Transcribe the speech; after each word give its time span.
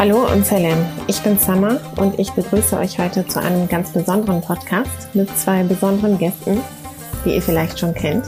Hallo 0.00 0.26
und 0.32 0.46
Salam, 0.46 0.78
ich 1.08 1.20
bin 1.20 1.38
Summer 1.38 1.78
und 1.96 2.18
ich 2.18 2.30
begrüße 2.32 2.74
euch 2.78 2.98
heute 2.98 3.26
zu 3.26 3.38
einem 3.38 3.68
ganz 3.68 3.90
besonderen 3.90 4.40
Podcast 4.40 5.14
mit 5.14 5.28
zwei 5.36 5.62
besonderen 5.62 6.16
Gästen, 6.16 6.62
die 7.22 7.34
ihr 7.34 7.42
vielleicht 7.42 7.78
schon 7.78 7.92
kennt, 7.92 8.24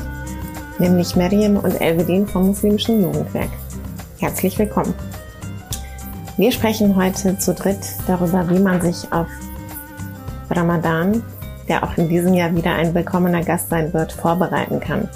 nämlich 0.79 1.17
Mariam 1.17 1.57
und 1.57 1.81
Elvedin 1.81 2.27
vom 2.27 2.49
Muslimischen 2.49 3.01
Jugendwerk. 3.01 3.49
Herzlich 4.21 4.59
willkommen. 4.59 4.93
Wir 6.37 6.53
sprechen 6.53 6.95
heute 6.95 7.39
zu 7.39 7.55
dritt 7.55 7.97
darüber, 8.07 8.51
wie 8.51 8.61
man 8.61 8.83
sich 8.83 9.11
auf 9.11 9.29
Ramadan, 10.51 11.23
der 11.69 11.85
auch 11.85 11.97
in 11.97 12.07
diesem 12.07 12.35
Jahr 12.35 12.55
wieder 12.55 12.75
ein 12.75 12.93
willkommener 12.93 13.45
Gast 13.45 13.71
sein 13.71 13.95
wird, 13.95 14.13
vorbereiten 14.13 14.79
kann. 14.79 15.09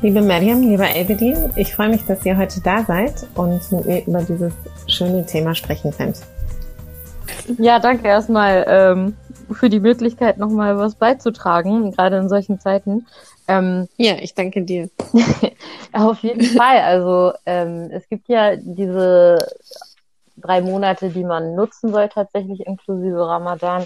Liebe 0.00 0.22
Mariam, 0.22 0.60
lieber 0.60 0.88
Elvedin, 0.88 1.50
ich 1.56 1.74
freue 1.74 1.88
mich, 1.88 2.04
dass 2.06 2.24
ihr 2.24 2.36
heute 2.36 2.60
da 2.60 2.84
seid 2.84 3.26
und 3.34 3.72
mit 3.72 3.84
mir 3.84 4.06
über 4.06 4.22
dieses 4.22 4.52
schöne 4.96 5.24
Thema 5.26 5.54
sprechen 5.54 5.92
könnt. 5.92 6.18
Ja, 7.58 7.78
danke 7.78 8.08
erstmal 8.08 8.64
ähm, 8.68 9.16
für 9.52 9.70
die 9.70 9.80
Möglichkeit, 9.80 10.38
nochmal 10.38 10.76
was 10.78 10.94
beizutragen, 10.94 11.92
gerade 11.92 12.16
in 12.16 12.28
solchen 12.28 12.60
Zeiten. 12.60 13.06
Ähm, 13.48 13.88
ja, 13.96 14.16
ich 14.20 14.34
danke 14.34 14.62
dir. 14.62 14.90
auf 15.92 16.20
jeden 16.20 16.44
Fall. 16.44 16.80
Also 16.80 17.32
ähm, 17.46 17.88
es 17.92 18.08
gibt 18.08 18.28
ja 18.28 18.56
diese 18.56 19.38
drei 20.36 20.60
Monate, 20.60 21.10
die 21.10 21.24
man 21.24 21.54
nutzen 21.54 21.92
soll, 21.92 22.08
tatsächlich 22.08 22.66
inklusive 22.66 23.26
Ramadan, 23.26 23.84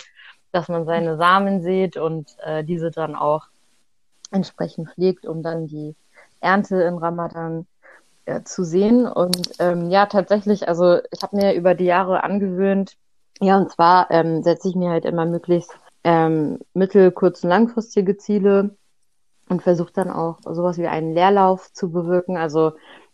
dass 0.52 0.68
man 0.68 0.86
seine 0.86 1.16
Samen 1.16 1.62
sieht 1.62 1.96
und 1.96 2.36
äh, 2.44 2.64
diese 2.64 2.90
dann 2.90 3.14
auch 3.14 3.46
entsprechend 4.30 4.90
pflegt, 4.90 5.26
um 5.26 5.42
dann 5.42 5.66
die 5.66 5.94
Ernte 6.40 6.82
in 6.82 6.96
Ramadan 6.96 7.66
äh, 8.30 8.44
zu 8.44 8.64
sehen. 8.64 9.06
Und 9.06 9.52
ähm, 9.58 9.90
ja, 9.90 10.06
tatsächlich, 10.06 10.68
also 10.68 10.98
ich 11.10 11.22
habe 11.22 11.36
mir 11.36 11.54
über 11.54 11.74
die 11.74 11.84
Jahre 11.84 12.24
angewöhnt, 12.24 12.96
ja, 13.40 13.56
und 13.56 13.70
zwar 13.70 14.10
ähm, 14.10 14.42
setze 14.42 14.68
ich 14.68 14.76
mir 14.76 14.90
halt 14.90 15.04
immer 15.04 15.26
möglichst 15.26 15.72
ähm, 16.04 16.58
mittel-, 16.74 17.10
kurz- 17.10 17.42
und 17.42 17.50
langfristige 17.50 18.16
Ziele 18.16 18.76
und 19.48 19.62
versuche 19.62 19.92
dann 19.92 20.10
auch 20.10 20.38
sowas 20.44 20.78
wie 20.78 20.86
einen 20.86 21.14
Leerlauf 21.14 21.72
zu 21.72 21.90
bewirken, 21.90 22.36
also 22.36 22.72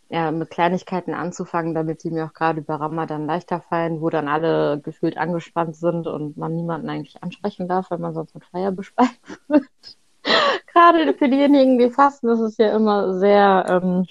ja, 0.08 0.31
mit 0.31 0.50
Kleinigkeiten 0.50 1.14
anzufangen, 1.14 1.75
damit 1.75 2.05
die 2.05 2.11
mir 2.11 2.27
auch 2.27 2.33
gerade 2.33 2.61
über 2.61 2.77
Ramadan 2.77 3.27
leichter 3.27 3.61
fallen, 3.61 4.01
wo 4.01 4.11
dann 4.11 4.28
alle 4.28 4.80
gefühlt 4.80 5.17
angespannt 5.19 5.77
sind 5.77 6.06
und 6.06 6.36
man 6.36 6.55
niemanden 6.55 6.89
eigentlich 6.89 7.23
ansprechen 7.23 7.67
darf, 7.67 7.91
weil 7.91 7.98
man 7.98 8.14
sonst 8.14 8.34
mit 8.34 8.45
Feier 8.45 8.70
bespeit 8.70 9.11
wird 9.48 9.64
gerade 10.73 11.14
für 11.14 11.28
diejenigen, 11.28 11.78
die 11.78 11.91
fasten, 11.91 12.28
ist 12.28 12.41
es 12.41 12.56
ja 12.56 12.75
immer 12.77 13.19
sehr 13.19 13.67
ähm, 13.69 14.06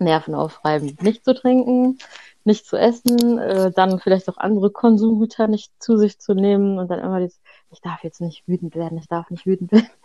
nervenaufreibend. 0.00 1.02
Nicht 1.02 1.24
zu 1.24 1.34
trinken, 1.34 1.98
nicht 2.44 2.66
zu 2.66 2.76
essen, 2.76 3.38
äh, 3.38 3.70
dann 3.70 4.00
vielleicht 4.00 4.28
auch 4.28 4.38
andere 4.38 4.70
Konsumgüter 4.70 5.46
nicht 5.46 5.72
zu 5.78 5.96
sich 5.96 6.18
zu 6.18 6.34
nehmen 6.34 6.78
und 6.78 6.90
dann 6.90 7.00
immer 7.00 7.20
dieses, 7.20 7.40
ich 7.70 7.80
darf 7.80 8.02
jetzt 8.02 8.20
nicht 8.20 8.46
wütend 8.48 8.74
werden, 8.74 8.98
ich 8.98 9.08
darf 9.08 9.30
nicht 9.30 9.46
wütend 9.46 9.72
werden. 9.72 9.88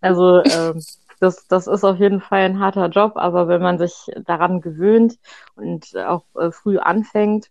Also 0.00 0.42
ähm, 0.42 0.82
das, 1.20 1.46
das 1.46 1.66
ist 1.66 1.84
auf 1.84 1.98
jeden 1.98 2.22
Fall 2.22 2.40
ein 2.40 2.60
harter 2.60 2.88
Job, 2.88 3.12
aber 3.16 3.46
wenn 3.46 3.60
man 3.60 3.78
sich 3.78 4.10
daran 4.24 4.62
gewöhnt 4.62 5.18
und 5.54 5.94
auch 5.98 6.24
äh, 6.34 6.50
früh 6.50 6.78
anfängt, 6.78 7.50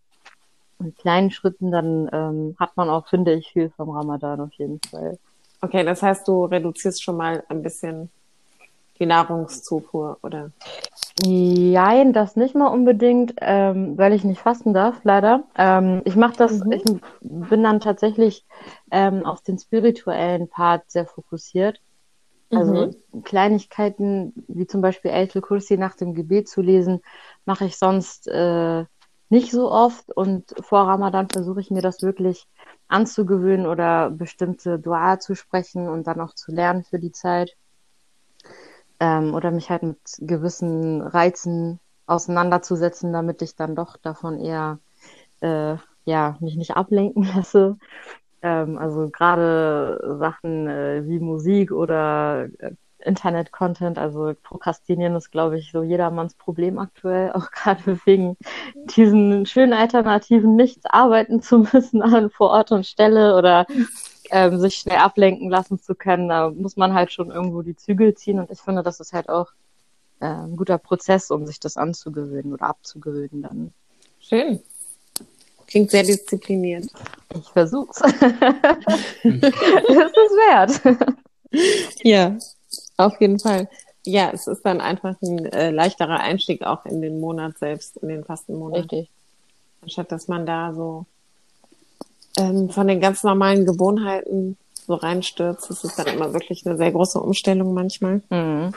in 0.79 0.95
kleinen 0.95 1.29
Schritten, 1.29 1.71
dann 1.71 2.09
ähm, 2.11 2.55
hat 2.59 2.75
man 2.77 2.89
auch, 2.89 3.07
finde 3.07 3.33
ich, 3.33 3.51
viel 3.51 3.69
vom 3.69 3.91
Ramadan 3.91 4.41
auf 4.41 4.53
jeden 4.53 4.79
Fall. 4.89 5.19
Okay, 5.61 5.83
das 5.83 6.01
heißt, 6.01 6.27
du 6.27 6.45
reduzierst 6.45 7.03
schon 7.03 7.17
mal 7.17 7.43
ein 7.49 7.61
bisschen 7.61 8.09
die 8.99 9.05
Nahrungszufuhr, 9.05 10.17
oder? 10.21 10.51
Nein, 11.25 12.13
das 12.13 12.35
nicht 12.35 12.55
mal 12.55 12.67
unbedingt, 12.67 13.33
ähm, 13.41 13.97
weil 13.97 14.13
ich 14.13 14.23
nicht 14.23 14.41
fasten 14.41 14.73
darf, 14.73 15.01
leider. 15.03 15.43
Ähm, 15.57 16.01
ich 16.05 16.15
mache 16.15 16.37
das, 16.37 16.63
mhm. 16.63 16.71
ich 16.71 16.83
bin 17.21 17.63
dann 17.63 17.79
tatsächlich 17.79 18.45
ähm, 18.91 19.25
auf 19.25 19.41
den 19.41 19.57
spirituellen 19.57 20.47
Part 20.47 20.89
sehr 20.89 21.05
fokussiert. 21.05 21.81
Also 22.51 22.87
mhm. 23.13 23.23
Kleinigkeiten, 23.23 24.33
wie 24.47 24.65
zum 24.65 24.81
Beispiel 24.81 25.11
El 25.11 25.27
Kursi 25.27 25.77
nach 25.77 25.95
dem 25.95 26.15
Gebet 26.15 26.47
zu 26.49 26.61
lesen, 26.61 27.01
mache 27.45 27.65
ich 27.65 27.77
sonst 27.77 28.27
äh, 28.27 28.85
nicht 29.29 29.51
so 29.51 29.71
oft. 29.71 30.11
Und 30.11 30.55
vor 30.61 30.87
Ramadan 30.87 31.29
versuche 31.29 31.59
ich 31.59 31.69
mir 31.69 31.81
das 31.81 32.01
wirklich 32.01 32.47
anzugewöhnen 32.87 33.67
oder 33.67 34.09
bestimmte 34.09 34.79
Dua 34.79 35.19
zu 35.19 35.35
sprechen 35.35 35.87
und 35.87 36.07
dann 36.07 36.21
auch 36.21 36.33
zu 36.33 36.51
lernen 36.51 36.83
für 36.83 36.97
die 36.97 37.11
Zeit. 37.11 37.55
Ähm, 38.99 39.33
oder 39.33 39.51
mich 39.51 39.69
halt 39.69 39.83
mit 39.83 39.99
gewissen 40.19 41.01
Reizen 41.01 41.79
auseinanderzusetzen, 42.05 43.13
damit 43.13 43.41
ich 43.41 43.55
dann 43.55 43.75
doch 43.75 43.97
davon 43.97 44.39
eher 44.39 44.79
äh, 45.41 45.75
ja 46.05 46.37
mich 46.39 46.55
nicht 46.55 46.75
ablenken 46.75 47.23
lasse. 47.35 47.77
Ähm, 48.41 48.77
also 48.77 49.09
gerade 49.09 50.17
Sachen 50.19 50.67
äh, 50.67 51.03
wie 51.05 51.19
Musik 51.19 51.71
oder 51.71 52.47
äh, 52.59 52.71
Internet-Content, 52.99 53.97
also 53.97 54.33
Prokrastinieren 54.43 55.15
ist, 55.15 55.31
glaube 55.31 55.57
ich, 55.57 55.71
so 55.71 55.83
jedermanns 55.83 56.35
Problem 56.35 56.79
aktuell, 56.79 57.31
auch 57.33 57.51
gerade 57.51 57.99
wegen 58.05 58.37
diesen 58.95 59.45
schönen 59.45 59.73
Alternativen, 59.73 60.55
nichts 60.55 60.85
arbeiten 60.85 61.41
zu 61.41 61.59
müssen 61.59 62.01
an 62.01 62.29
vor 62.29 62.49
Ort 62.51 62.71
und 62.71 62.85
Stelle 62.85 63.37
oder 63.37 63.65
ähm, 64.31 64.59
sich 64.59 64.75
schnell 64.75 64.97
ablenken 64.97 65.49
lassen 65.49 65.79
zu 65.79 65.95
können. 65.95 66.29
Da 66.29 66.49
muss 66.49 66.77
man 66.77 66.93
halt 66.93 67.11
schon 67.11 67.31
irgendwo 67.31 67.61
die 67.61 67.75
Zügel 67.75 68.15
ziehen 68.15 68.39
und 68.39 68.51
ich 68.51 68.59
finde, 68.59 68.83
das 68.83 68.99
ist 68.99 69.13
halt 69.13 69.29
auch 69.29 69.47
äh, 70.19 70.25
ein 70.25 70.55
guter 70.55 70.77
Prozess, 70.77 71.31
um 71.31 71.45
sich 71.45 71.59
das 71.59 71.77
anzugewöhnen 71.77 72.53
oder 72.53 72.65
abzugewöhnen 72.65 73.41
dann. 73.41 73.73
Schön. 74.19 74.61
Klingt 75.67 75.91
sehr 75.91 76.03
diszipliniert. 76.03 76.87
Ich 77.35 77.47
versuch's. 77.49 78.01
es 78.01 78.13
ist 79.23 79.43
wert. 80.35 80.81
Ja, 82.03 82.37
auf 82.97 83.19
jeden 83.21 83.39
Fall. 83.39 83.69
Ja, 84.05 84.31
es 84.31 84.47
ist 84.47 84.63
dann 84.63 84.81
einfach 84.81 85.15
ein 85.21 85.45
äh, 85.45 85.71
leichterer 85.71 86.19
Einstieg 86.19 86.63
auch 86.63 86.85
in 86.85 87.01
den 87.01 87.19
Monat 87.19 87.57
selbst, 87.59 87.97
in 87.97 88.09
den 88.09 88.23
Fastenmonat. 88.23 88.91
Richtig. 88.91 89.09
Anstatt 89.81 90.11
dass 90.11 90.27
man 90.27 90.45
da 90.45 90.73
so 90.73 91.05
ähm, 92.37 92.69
von 92.69 92.87
den 92.87 93.01
ganz 93.01 93.23
normalen 93.23 93.65
Gewohnheiten 93.65 94.57
so 94.73 94.95
reinstürzt. 94.95 95.69
Das 95.69 95.83
ist 95.83 95.97
dann 95.97 96.07
immer 96.07 96.33
wirklich 96.33 96.65
eine 96.65 96.77
sehr 96.77 96.91
große 96.91 97.19
Umstellung 97.19 97.73
manchmal. 97.73 98.21
Mhm. 98.29 98.73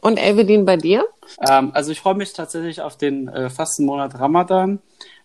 Und 0.00 0.16
Elvedin, 0.16 0.64
bei 0.64 0.76
dir? 0.76 1.04
Ähm, 1.48 1.70
also 1.74 1.92
ich 1.92 2.00
freue 2.00 2.14
mich 2.14 2.32
tatsächlich 2.32 2.80
auf 2.80 2.96
den 2.96 3.28
äh, 3.28 3.50
Fastenmonat 3.50 4.18
Ramadan. 4.18 4.80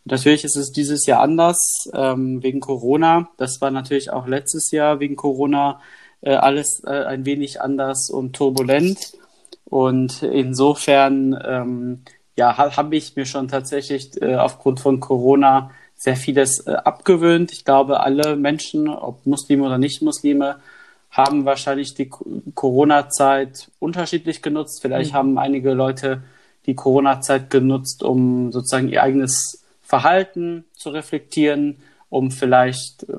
Natürlich 0.05 0.43
ist 0.43 0.55
es 0.55 0.71
dieses 0.71 1.05
Jahr 1.05 1.21
anders 1.21 1.57
ähm, 1.93 2.41
wegen 2.41 2.59
Corona. 2.59 3.29
Das 3.37 3.59
war 3.59 3.71
natürlich 3.71 4.11
auch 4.11 4.27
letztes 4.27 4.71
Jahr 4.71 4.99
wegen 4.99 5.15
Corona 5.15 5.81
äh, 6.21 6.35
alles 6.35 6.81
äh, 6.85 6.91
ein 6.91 7.25
wenig 7.25 7.61
anders 7.61 8.09
und 8.09 8.35
turbulent. 8.35 9.17
Und 9.65 10.23
insofern, 10.23 11.37
ähm, 11.45 12.03
ja, 12.37 12.57
habe 12.57 12.77
hab 12.77 12.93
ich 12.93 13.15
mir 13.15 13.25
schon 13.25 13.47
tatsächlich 13.47 14.21
äh, 14.21 14.35
aufgrund 14.35 14.79
von 14.79 14.99
Corona 14.99 15.71
sehr 15.97 16.15
vieles 16.15 16.65
äh, 16.65 16.71
abgewöhnt. 16.71 17.51
Ich 17.51 17.65
glaube, 17.65 17.99
alle 17.99 18.35
Menschen, 18.35 18.87
ob 18.87 19.25
Muslime 19.25 19.65
oder 19.65 19.77
Nicht-Muslime, 19.77 20.57
haben 21.09 21.45
wahrscheinlich 21.45 21.95
die 21.95 22.09
Corona-Zeit 22.53 23.69
unterschiedlich 23.79 24.41
genutzt. 24.41 24.79
Vielleicht 24.81 25.13
mhm. 25.13 25.17
haben 25.17 25.37
einige 25.39 25.73
Leute 25.73 26.21
die 26.67 26.75
Corona-Zeit 26.75 27.49
genutzt, 27.49 28.03
um 28.03 28.51
sozusagen 28.51 28.89
ihr 28.89 29.01
eigenes 29.01 29.63
Verhalten 29.81 30.65
zu 30.73 30.89
reflektieren, 30.89 31.77
um 32.09 32.29
vielleicht, 32.29 33.03
äh, 33.03 33.15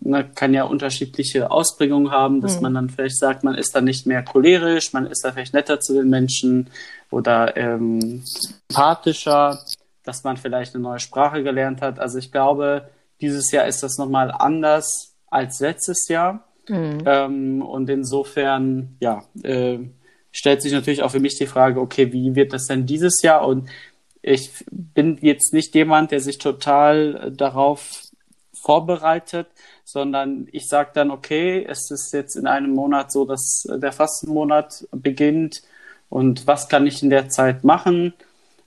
ne, 0.00 0.30
kann 0.34 0.54
ja 0.54 0.64
unterschiedliche 0.64 1.50
Ausprägungen 1.50 2.10
haben, 2.10 2.40
dass 2.40 2.56
mhm. 2.56 2.62
man 2.62 2.74
dann 2.74 2.90
vielleicht 2.90 3.18
sagt, 3.18 3.42
man 3.42 3.54
ist 3.54 3.74
dann 3.74 3.84
nicht 3.84 4.06
mehr 4.06 4.22
cholerisch, 4.22 4.92
man 4.92 5.06
ist 5.06 5.24
da 5.24 5.32
vielleicht 5.32 5.54
netter 5.54 5.80
zu 5.80 5.94
den 5.94 6.08
Menschen 6.08 6.68
oder 7.10 7.56
ähm, 7.56 8.22
empathischer, 8.68 9.58
dass 10.04 10.24
man 10.24 10.36
vielleicht 10.36 10.74
eine 10.74 10.82
neue 10.82 10.98
Sprache 10.98 11.42
gelernt 11.42 11.82
hat. 11.82 11.98
Also 11.98 12.18
ich 12.18 12.32
glaube, 12.32 12.88
dieses 13.20 13.50
Jahr 13.50 13.66
ist 13.66 13.82
das 13.82 13.98
nochmal 13.98 14.30
anders 14.30 15.16
als 15.28 15.60
letztes 15.60 16.08
Jahr. 16.08 16.48
Mhm. 16.68 17.02
Ähm, 17.04 17.62
und 17.62 17.90
insofern, 17.90 18.96
ja, 19.00 19.24
äh, 19.42 19.78
stellt 20.32 20.62
sich 20.62 20.72
natürlich 20.72 21.02
auch 21.02 21.10
für 21.10 21.20
mich 21.20 21.36
die 21.36 21.46
Frage, 21.46 21.80
okay, 21.80 22.12
wie 22.12 22.34
wird 22.34 22.52
das 22.52 22.66
denn 22.66 22.86
dieses 22.86 23.22
Jahr? 23.22 23.46
Und 23.46 23.68
ich 24.22 24.50
bin 24.70 25.18
jetzt 25.20 25.52
nicht 25.52 25.74
jemand, 25.74 26.10
der 26.12 26.20
sich 26.20 26.38
total 26.38 27.16
äh, 27.16 27.32
darauf 27.32 28.02
vorbereitet, 28.62 29.48
sondern 29.84 30.46
ich 30.52 30.68
sage 30.68 30.90
dann, 30.94 31.10
okay, 31.10 31.64
es 31.68 31.90
ist 31.90 32.12
jetzt 32.12 32.36
in 32.36 32.46
einem 32.46 32.74
Monat 32.74 33.10
so, 33.10 33.24
dass 33.24 33.66
der 33.68 33.92
Fastenmonat 33.92 34.86
beginnt 34.92 35.62
und 36.08 36.46
was 36.46 36.68
kann 36.68 36.86
ich 36.86 37.02
in 37.02 37.10
der 37.10 37.30
Zeit 37.30 37.64
machen? 37.64 38.12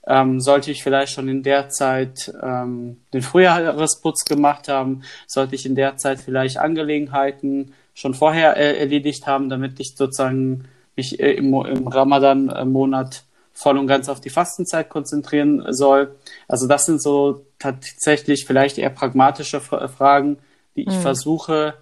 Ähm, 0.06 0.40
sollte 0.40 0.70
ich 0.70 0.82
vielleicht 0.82 1.12
schon 1.12 1.28
in 1.28 1.42
der 1.42 1.70
Zeit 1.70 2.32
ähm, 2.42 2.98
den 3.12 3.22
Frühjahresputz 3.22 4.24
gemacht 4.24 4.68
haben? 4.68 5.02
Sollte 5.26 5.54
ich 5.54 5.64
in 5.64 5.74
der 5.74 5.96
Zeit 5.96 6.20
vielleicht 6.20 6.58
Angelegenheiten 6.58 7.72
schon 7.94 8.14
vorher 8.14 8.56
äh, 8.56 8.78
erledigt 8.78 9.26
haben, 9.26 9.48
damit 9.48 9.80
ich 9.80 9.96
sozusagen 9.96 10.68
mich 10.96 11.20
äh, 11.20 11.32
im, 11.32 11.54
im 11.54 11.88
Ramadan-Monat 11.88 13.24
voll 13.52 13.78
und 13.78 13.86
ganz 13.86 14.08
auf 14.08 14.20
die 14.20 14.30
Fastenzeit 14.30 14.88
konzentrieren 14.88 15.64
soll. 15.72 16.16
Also 16.48 16.66
das 16.66 16.86
sind 16.86 17.00
so 17.00 17.46
tatsächlich 17.58 18.46
vielleicht 18.46 18.78
eher 18.78 18.90
pragmatische 18.90 19.60
Fragen, 19.60 20.38
die 20.76 20.82
ich 20.82 20.96
mhm. 20.96 21.00
versuche 21.00 21.74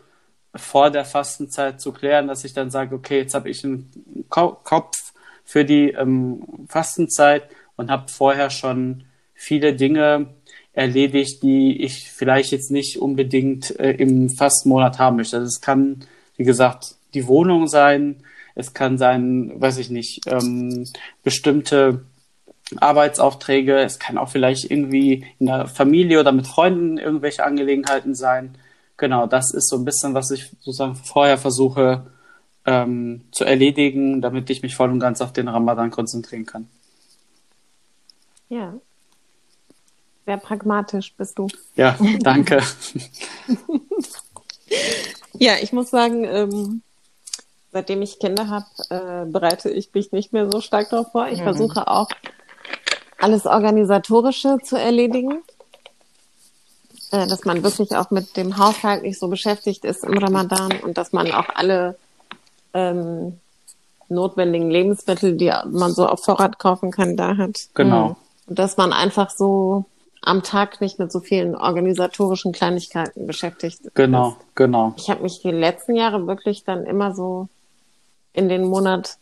vor 0.55 0.91
der 0.91 1.07
Fastenzeit 1.07 1.81
zu 1.81 1.93
klären, 1.93 2.29
dass 2.29 2.45
ich 2.45 2.53
dann 2.53 2.71
sage, 2.71 2.95
okay, 2.95 3.19
jetzt 3.19 3.35
habe 3.35 3.49
ich 3.49 3.65
einen 3.65 4.27
Ko 4.29 4.59
Kopf 4.63 5.15
für 5.45 5.65
die 5.65 5.91
ähm, 5.91 6.45
Fastenzeit 6.69 7.45
und 7.77 7.91
habe 7.91 8.09
vorher 8.09 8.51
schon 8.51 9.05
viele 9.35 9.75
Dinge 9.75 10.35
erledigt, 10.73 11.43
die 11.43 11.83
ich 11.83 12.11
vielleicht 12.11 12.53
jetzt 12.53 12.71
nicht 12.71 12.99
unbedingt 12.99 13.79
äh, 13.79 13.93
im 13.93 14.31
Fastenmonat 14.31 14.99
haben 14.99 15.17
möchte. 15.17 15.37
Also 15.37 15.47
es 15.47 15.61
kann, 15.61 16.05
wie 16.37 16.45
gesagt, 16.45 16.95
die 17.15 17.27
Wohnung 17.27 17.69
sein, 17.69 18.23
es 18.55 18.75
kann 18.75 18.99
sein, 18.99 19.53
weiß 19.55 19.79
ich 19.79 19.91
nicht, 19.91 20.23
ähm, 20.27 20.87
bestimmte 21.23 22.05
Arbeitsaufträge, 22.77 23.79
es 23.81 23.99
kann 23.99 24.17
auch 24.17 24.31
vielleicht 24.31 24.71
irgendwie 24.71 25.27
in 25.39 25.47
der 25.47 25.67
Familie 25.67 26.21
oder 26.21 26.33
mit 26.33 26.47
Freunden 26.47 26.99
irgendwelche 26.99 27.45
Angelegenheiten 27.45 28.15
sein. 28.15 28.55
Genau, 28.97 29.27
das 29.27 29.53
ist 29.53 29.69
so 29.69 29.77
ein 29.77 29.85
bisschen, 29.85 30.15
was 30.15 30.31
ich 30.31 30.51
sozusagen 30.61 30.95
vorher 30.95 31.37
versuche 31.39 32.07
ähm, 32.65 33.23
zu 33.33 33.45
erledigen, 33.45 34.23
damit 34.23 34.49
ich 34.49 34.63
mich 34.63 34.77
voll 34.77 34.91
und 34.91 35.01
ganz 35.01 35.21
auf 35.21 35.33
den 35.33 35.49
Ramadan 35.49 35.91
konzentrieren 35.91 36.47
kann. 36.47 36.69
Ja. 38.53 38.75
Sehr 40.27 40.37
pragmatisch 40.37 41.15
bist 41.17 41.39
du. 41.39 41.49
Ja, 41.75 41.97
danke. 42.21 42.63
ja, 45.33 45.55
ich 45.63 45.73
muss 45.73 45.89
sagen, 45.89 46.25
ähm, 46.25 46.83
seitdem 47.73 48.03
ich 48.03 48.19
Kinder 48.19 48.49
habe, 48.49 48.67
äh, 48.91 49.25
bereite 49.25 49.71
ich 49.71 49.95
mich 49.95 50.13
nicht 50.13 50.35
mehr 50.35 50.53
so 50.53 50.61
stark 50.61 50.91
darauf 50.91 51.13
vor. 51.13 51.29
Ich 51.29 51.41
mhm. 51.41 51.45
versuche 51.45 51.89
auch 51.89 52.09
alles 53.19 53.47
Organisatorische 53.47 54.59
zu 54.63 54.77
erledigen. 54.77 55.43
Äh, 57.11 57.27
dass 57.27 57.47
man 57.47 57.63
wirklich 57.63 57.97
auch 57.97 58.11
mit 58.11 58.37
dem 58.37 58.59
Haushalt 58.59 59.03
nicht 59.03 59.19
so 59.19 59.29
beschäftigt 59.29 59.87
ist 59.87 60.05
im 60.05 60.19
Ramadan 60.19 60.73
und 60.83 60.99
dass 60.99 61.15
man 61.15 61.33
auch 61.33 61.49
alle 61.55 61.97
ähm, 62.75 63.41
notwendigen 64.11 64.71
Lebensmittel, 64.71 65.39
die 65.39 65.51
man 65.71 65.95
so 65.95 66.07
auf 66.07 66.23
Vorrat 66.23 66.59
kaufen 66.59 66.91
kann, 66.91 67.17
da 67.17 67.39
hat. 67.39 67.69
Genau. 67.73 68.17
Und 68.47 68.59
dass 68.59 68.77
man 68.77 68.93
einfach 68.93 69.31
so 69.31 69.85
am 70.23 70.43
Tag 70.43 70.81
nicht 70.81 70.99
mit 70.99 71.11
so 71.11 71.21
vielen 71.21 71.57
organisatorischen 71.57 72.53
Kleinigkeiten 72.53 73.27
beschäftigt 73.27 73.81
genau, 73.95 74.31
ist. 74.31 74.37
Genau, 74.55 74.89
genau. 74.89 74.95
Ich 74.97 75.11
habe 75.11 75.23
mich 75.23 75.41
die 75.41 75.51
letzten 75.51 75.97
Jahre 75.97 76.27
wirklich 76.27 76.65
dann 76.65 76.87
immer 76.87 77.15
so 77.15 77.49
in 78.33 78.49
den 78.49 78.65
Monat 78.65 79.17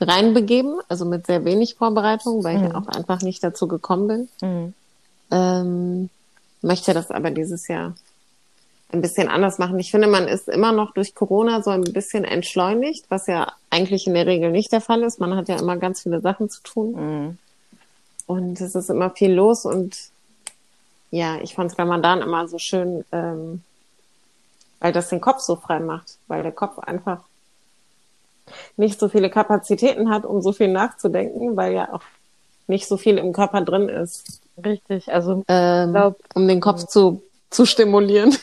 reinbegeben, 0.00 0.80
also 0.88 1.04
mit 1.04 1.26
sehr 1.26 1.44
wenig 1.44 1.74
Vorbereitung, 1.74 2.42
weil 2.42 2.58
mhm. 2.58 2.66
ich 2.66 2.74
auch 2.74 2.88
einfach 2.88 3.20
nicht 3.20 3.44
dazu 3.44 3.68
gekommen 3.68 4.08
bin. 4.08 4.28
Mhm. 4.40 4.74
Ähm, 5.30 6.10
möchte 6.62 6.94
das 6.94 7.10
aber 7.10 7.30
dieses 7.30 7.68
Jahr 7.68 7.94
ein 8.92 9.00
bisschen 9.00 9.28
anders 9.28 9.58
machen. 9.58 9.78
Ich 9.78 9.90
finde, 9.90 10.06
man 10.06 10.28
ist 10.28 10.48
immer 10.48 10.72
noch 10.72 10.92
durch 10.92 11.14
Corona 11.14 11.62
so 11.62 11.70
ein 11.70 11.84
bisschen 11.84 12.24
entschleunigt, 12.24 13.06
was 13.08 13.26
ja 13.26 13.52
eigentlich 13.70 14.06
in 14.06 14.14
der 14.14 14.26
Regel 14.26 14.50
nicht 14.50 14.72
der 14.72 14.80
Fall 14.82 15.02
ist. 15.02 15.18
Man 15.18 15.34
hat 15.34 15.48
ja 15.48 15.58
immer 15.58 15.76
ganz 15.76 16.02
viele 16.02 16.20
Sachen 16.20 16.50
zu 16.50 16.62
tun. 16.62 16.92
Mhm. 16.92 17.38
Und 18.32 18.60
es 18.60 18.74
ist 18.74 18.90
immer 18.90 19.10
viel 19.10 19.32
los 19.32 19.64
und 19.64 19.96
ja, 21.10 21.38
ich 21.42 21.54
fand 21.54 21.78
Ramadan 21.78 22.22
immer 22.22 22.48
so 22.48 22.58
schön, 22.58 23.04
ähm, 23.12 23.62
weil 24.80 24.92
das 24.92 25.10
den 25.10 25.20
Kopf 25.20 25.40
so 25.40 25.56
frei 25.56 25.78
macht, 25.78 26.16
weil 26.26 26.42
der 26.42 26.52
Kopf 26.52 26.78
einfach 26.78 27.20
nicht 28.76 28.98
so 28.98 29.08
viele 29.08 29.30
Kapazitäten 29.30 30.10
hat, 30.10 30.24
um 30.24 30.42
so 30.42 30.52
viel 30.52 30.68
nachzudenken, 30.68 31.56
weil 31.56 31.74
ja 31.74 31.92
auch 31.92 32.02
nicht 32.66 32.88
so 32.88 32.96
viel 32.96 33.18
im 33.18 33.32
Körper 33.32 33.60
drin 33.60 33.88
ist. 33.88 34.40
Richtig, 34.64 35.12
also 35.12 35.44
ähm, 35.48 35.92
glaub, 35.92 36.16
um 36.34 36.48
den 36.48 36.60
Kopf 36.60 36.86
zu, 36.86 37.22
zu 37.50 37.66
stimulieren. 37.66 38.36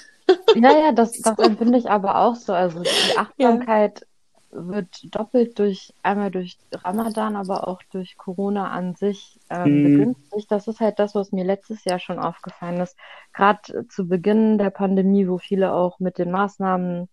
Ja, 0.55 0.77
ja, 0.77 0.91
das, 0.91 1.11
das 1.21 1.39
empfinde 1.39 1.77
ich 1.77 1.89
aber 1.89 2.19
auch 2.19 2.35
so. 2.35 2.53
Also 2.53 2.81
die 2.81 3.17
Achtsamkeit 3.17 4.01
ja. 4.01 4.07
Wird 4.51 5.15
doppelt 5.15 5.59
durch, 5.59 5.93
einmal 6.03 6.31
durch 6.31 6.57
Ramadan, 6.73 7.35
aber 7.35 7.67
auch 7.67 7.81
durch 7.91 8.17
Corona 8.17 8.71
an 8.71 8.95
sich 8.95 9.39
ähm, 9.49 9.63
mhm. 9.63 9.83
begünstigt. 9.83 10.51
Das 10.51 10.67
ist 10.67 10.79
halt 10.79 10.99
das, 10.99 11.15
was 11.15 11.31
mir 11.31 11.43
letztes 11.43 11.83
Jahr 11.85 11.99
schon 11.99 12.19
aufgefallen 12.19 12.81
ist. 12.81 12.97
Gerade 13.33 13.87
zu 13.87 14.07
Beginn 14.07 14.57
der 14.57 14.71
Pandemie, 14.71 15.27
wo 15.27 15.37
viele 15.37 15.73
auch 15.73 15.99
mit 15.99 16.17
den 16.17 16.31
Maßnahmen 16.31 17.07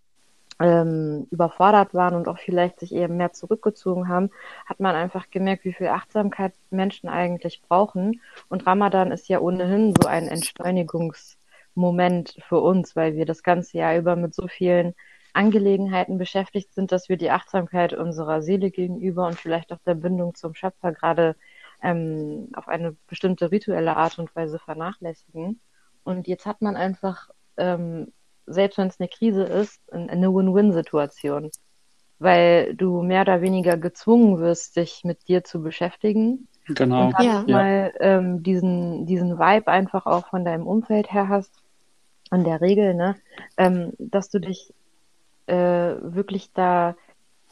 ähm, 0.58 1.26
überfordert 1.30 1.94
waren 1.94 2.14
und 2.14 2.28
auch 2.28 2.38
vielleicht 2.38 2.80
sich 2.80 2.94
eben 2.94 3.16
mehr 3.16 3.32
zurückgezogen 3.32 4.08
haben, 4.08 4.30
hat 4.64 4.80
man 4.80 4.94
einfach 4.94 5.30
gemerkt, 5.30 5.64
wie 5.64 5.74
viel 5.74 5.88
Achtsamkeit 5.88 6.54
Menschen 6.70 7.08
eigentlich 7.08 7.62
brauchen. 7.62 8.20
Und 8.48 8.66
Ramadan 8.66 9.12
ist 9.12 9.28
ja 9.28 9.40
ohnehin 9.40 9.94
so 10.00 10.08
ein 10.08 10.28
Entschleunigungsmoment 10.28 12.36
für 12.48 12.60
uns, 12.60 12.96
weil 12.96 13.16
wir 13.16 13.26
das 13.26 13.42
ganze 13.42 13.78
Jahr 13.78 13.96
über 13.96 14.16
mit 14.16 14.34
so 14.34 14.48
vielen 14.48 14.94
Angelegenheiten 15.36 16.18
beschäftigt 16.18 16.74
sind, 16.74 16.92
dass 16.92 17.08
wir 17.08 17.16
die 17.16 17.30
Achtsamkeit 17.30 17.92
unserer 17.92 18.42
Seele 18.42 18.70
gegenüber 18.70 19.26
und 19.26 19.36
vielleicht 19.38 19.72
auch 19.72 19.80
der 19.86 19.94
Bindung 19.94 20.34
zum 20.34 20.54
Schöpfer 20.54 20.92
gerade 20.92 21.36
ähm, 21.82 22.48
auf 22.54 22.68
eine 22.68 22.96
bestimmte 23.06 23.50
rituelle 23.50 23.96
Art 23.96 24.18
und 24.18 24.34
Weise 24.34 24.58
vernachlässigen. 24.58 25.60
Und 26.04 26.26
jetzt 26.26 26.46
hat 26.46 26.62
man 26.62 26.76
einfach 26.76 27.28
ähm, 27.56 28.12
selbst 28.46 28.78
wenn 28.78 28.88
es 28.88 29.00
eine 29.00 29.08
Krise 29.08 29.42
ist, 29.42 29.80
eine 29.92 30.32
Win-Win-Situation. 30.32 31.50
Weil 32.18 32.74
du 32.74 33.02
mehr 33.02 33.22
oder 33.22 33.42
weniger 33.42 33.76
gezwungen 33.76 34.38
wirst, 34.38 34.76
dich 34.76 35.02
mit 35.04 35.28
dir 35.28 35.44
zu 35.44 35.62
beschäftigen. 35.62 36.48
Genau. 36.66 37.08
Und 37.08 37.20
ja. 37.20 37.44
mal 37.46 37.92
ähm, 38.00 38.42
diesen, 38.42 39.04
diesen 39.04 39.38
Vibe 39.38 39.68
einfach 39.68 40.06
auch 40.06 40.28
von 40.28 40.44
deinem 40.44 40.66
Umfeld 40.66 41.12
her 41.12 41.28
hast. 41.28 41.52
An 42.30 42.42
der 42.42 42.60
Regel, 42.60 42.94
ne? 42.94 43.16
Ähm, 43.56 43.92
dass 43.98 44.30
du 44.30 44.40
dich 44.40 44.72
äh, 45.46 45.96
wirklich 46.00 46.52
da 46.52 46.96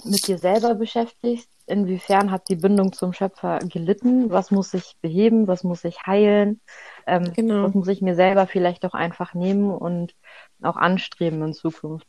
mit 0.05 0.27
dir 0.27 0.39
selber 0.39 0.75
beschäftigst. 0.75 1.49
Inwiefern 1.67 2.31
hat 2.31 2.49
die 2.49 2.57
Bindung 2.57 2.93
zum 2.93 3.13
Schöpfer 3.13 3.59
gelitten? 3.61 4.31
Was 4.31 4.51
muss 4.51 4.75
ich 4.75 4.97
beheben? 5.01 5.47
Was 5.47 5.65
muss 5.65 5.85
ich 5.85 6.07
heilen? 6.07 6.61
Ähm, 7.07 7.33
genau. 7.35 7.65
Was 7.65 7.75
muss 7.75 7.89
ich 7.89 8.03
mir 8.03 8.15
selber 8.15 8.47
vielleicht 8.47 8.85
auch 8.85 8.95
einfach 8.95 9.35
nehmen 9.35 9.71
und 9.71 10.15
auch 10.63 10.77
anstreben 10.77 11.43
in 11.43 11.55
Zukunft? 11.55 12.07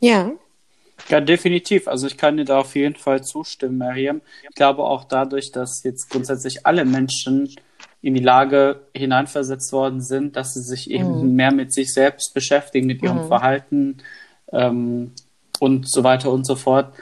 Ja. 0.00 0.32
Ja, 1.08 1.20
definitiv. 1.20 1.88
Also 1.88 2.06
ich 2.06 2.16
kann 2.16 2.36
dir 2.36 2.44
da 2.44 2.60
auf 2.60 2.74
jeden 2.76 2.94
Fall 2.94 3.22
zustimmen, 3.22 3.78
Mariam. 3.78 4.22
Ich 4.48 4.54
glaube 4.54 4.84
auch 4.84 5.04
dadurch, 5.04 5.52
dass 5.52 5.82
jetzt 5.82 6.08
grundsätzlich 6.08 6.64
alle 6.64 6.84
Menschen 6.84 7.54
in 8.04 8.12
die 8.12 8.20
Lage 8.20 8.82
hineinversetzt 8.94 9.72
worden 9.72 10.02
sind, 10.02 10.36
dass 10.36 10.52
sie 10.52 10.60
sich 10.60 10.90
eben 10.90 11.22
mhm. 11.22 11.34
mehr 11.34 11.52
mit 11.52 11.72
sich 11.72 11.94
selbst 11.94 12.34
beschäftigen, 12.34 12.86
mit 12.86 13.02
ihrem 13.02 13.22
mhm. 13.22 13.28
Verhalten 13.28 13.96
ähm, 14.52 15.12
und 15.58 15.88
so 15.88 16.04
weiter 16.04 16.30
und 16.30 16.46
so 16.46 16.54
fort, 16.54 16.94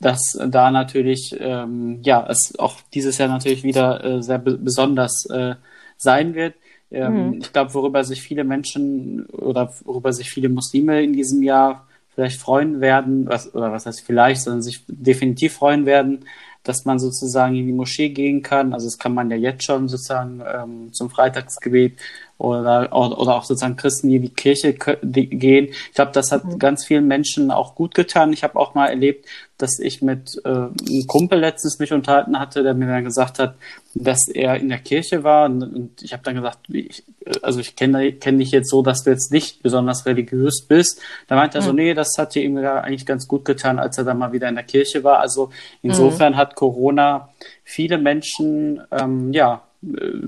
dass 0.00 0.20
da 0.46 0.70
natürlich, 0.70 1.34
ähm, 1.40 2.00
ja, 2.02 2.26
es 2.28 2.58
auch 2.58 2.76
dieses 2.92 3.16
Jahr 3.16 3.28
natürlich 3.28 3.62
wieder 3.62 4.04
äh, 4.04 4.22
sehr 4.22 4.38
besonders 4.38 5.24
äh, 5.30 5.54
sein 5.96 6.34
wird. 6.34 6.56
Ähm, 6.90 7.28
mhm. 7.28 7.38
Ich 7.40 7.50
glaube, 7.50 7.72
worüber 7.72 8.04
sich 8.04 8.20
viele 8.20 8.44
Menschen 8.44 9.24
oder 9.26 9.72
worüber 9.84 10.12
sich 10.12 10.28
viele 10.28 10.50
Muslime 10.50 11.02
in 11.02 11.14
diesem 11.14 11.42
Jahr 11.42 11.86
vielleicht 12.14 12.38
freuen 12.38 12.82
werden, 12.82 13.26
was, 13.26 13.54
oder 13.54 13.72
was 13.72 13.86
heißt 13.86 14.02
vielleicht, 14.02 14.42
sondern 14.42 14.60
sich 14.60 14.84
definitiv 14.88 15.54
freuen 15.54 15.86
werden, 15.86 16.26
dass 16.64 16.84
man 16.84 16.98
sozusagen 16.98 17.54
in 17.54 17.66
die 17.66 17.72
Moschee 17.72 18.08
gehen 18.08 18.42
kann. 18.42 18.72
Also 18.72 18.86
das 18.86 18.98
kann 18.98 19.14
man 19.14 19.30
ja 19.30 19.36
jetzt 19.36 19.64
schon 19.64 19.88
sozusagen 19.88 20.42
ähm, 20.46 20.92
zum 20.92 21.10
Freitagsgebet 21.10 22.00
oder, 22.36 22.92
oder 22.92 23.36
auch 23.36 23.44
sozusagen 23.44 23.76
Christen, 23.76 24.08
die 24.08 24.16
in 24.16 24.22
die 24.22 24.28
Kirche 24.28 24.74
gehen. 24.74 25.66
Ich 25.66 25.94
glaube, 25.94 26.12
das 26.12 26.32
hat 26.32 26.44
mhm. 26.44 26.58
ganz 26.58 26.84
vielen 26.84 27.06
Menschen 27.06 27.50
auch 27.50 27.74
gut 27.76 27.94
getan. 27.94 28.32
Ich 28.32 28.42
habe 28.42 28.58
auch 28.58 28.74
mal 28.74 28.88
erlebt, 28.88 29.26
dass 29.56 29.78
ich 29.78 30.02
mit 30.02 30.40
äh, 30.44 30.48
einem 30.48 31.06
Kumpel 31.06 31.38
letztens 31.38 31.78
mich 31.78 31.92
unterhalten 31.92 32.40
hatte, 32.40 32.64
der 32.64 32.74
mir 32.74 32.88
dann 32.88 33.04
gesagt 33.04 33.38
hat, 33.38 33.54
dass 33.94 34.26
er 34.26 34.56
in 34.56 34.68
der 34.68 34.80
Kirche 34.80 35.22
war. 35.22 35.46
Und, 35.46 35.62
und 35.62 36.02
ich 36.02 36.12
habe 36.12 36.24
dann 36.24 36.34
gesagt, 36.34 36.58
ich, 36.68 37.04
also 37.40 37.60
ich 37.60 37.76
kenne 37.76 38.12
kenn 38.14 38.40
dich 38.40 38.50
jetzt 38.50 38.68
so, 38.68 38.82
dass 38.82 39.04
du 39.04 39.10
jetzt 39.10 39.30
nicht 39.30 39.62
besonders 39.62 40.04
religiös 40.04 40.66
bist. 40.66 41.00
Da 41.28 41.36
meinte 41.36 41.58
er 41.58 41.62
so, 41.62 41.70
mhm. 41.70 41.76
nee, 41.76 41.94
das 41.94 42.18
hat 42.18 42.34
dir 42.34 42.42
ihm 42.42 42.58
eigentlich 42.58 43.06
ganz 43.06 43.28
gut 43.28 43.44
getan, 43.44 43.78
als 43.78 43.96
er 43.96 44.04
dann 44.04 44.18
mal 44.18 44.32
wieder 44.32 44.48
in 44.48 44.56
der 44.56 44.64
Kirche 44.64 45.04
war. 45.04 45.20
Also 45.20 45.50
insofern 45.82 46.32
mhm. 46.32 46.36
hat 46.36 46.56
Corona 46.56 47.28
viele 47.62 47.96
Menschen, 47.96 48.80
ähm, 48.90 49.32
ja, 49.32 49.62
äh, 49.84 50.18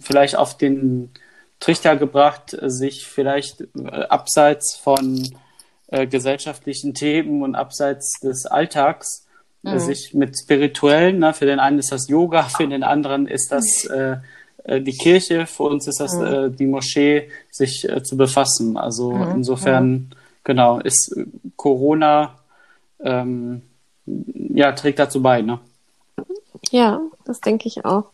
vielleicht 0.00 0.36
auf 0.36 0.56
den 0.56 1.10
Trichter 1.60 1.96
gebracht, 1.96 2.56
sich 2.60 3.06
vielleicht 3.06 3.62
äh, 3.76 4.02
abseits 4.08 4.76
von 4.76 5.28
äh, 5.88 6.06
gesellschaftlichen 6.06 6.94
Themen 6.94 7.42
und 7.42 7.54
abseits 7.54 8.20
des 8.20 8.46
Alltags 8.46 9.26
äh, 9.64 9.74
mhm. 9.74 9.78
sich 9.78 10.14
mit 10.14 10.38
spirituellen, 10.38 11.18
ne, 11.18 11.32
für 11.32 11.46
den 11.46 11.58
einen 11.60 11.78
ist 11.78 11.92
das 11.92 12.08
Yoga, 12.08 12.42
für 12.56 12.66
den 12.66 12.82
anderen 12.82 13.26
ist 13.26 13.50
das 13.52 13.84
äh, 13.86 14.16
äh, 14.64 14.80
die 14.80 14.96
Kirche, 14.96 15.46
für 15.46 15.64
uns 15.64 15.86
ist 15.86 16.00
das 16.00 16.14
mhm. 16.14 16.24
äh, 16.24 16.50
die 16.50 16.66
Moschee, 16.66 17.30
sich 17.50 17.88
äh, 17.88 18.02
zu 18.02 18.16
befassen. 18.16 18.76
Also 18.76 19.12
mhm. 19.12 19.36
insofern, 19.36 20.10
genau, 20.44 20.80
ist 20.80 21.16
Corona 21.56 22.36
ähm, 23.00 23.62
ja, 24.06 24.72
trägt 24.72 24.98
dazu 24.98 25.22
bei, 25.22 25.42
ne? 25.42 25.58
Ja, 26.70 27.00
das 27.24 27.40
denke 27.40 27.68
ich 27.68 27.84
auch. 27.84 28.04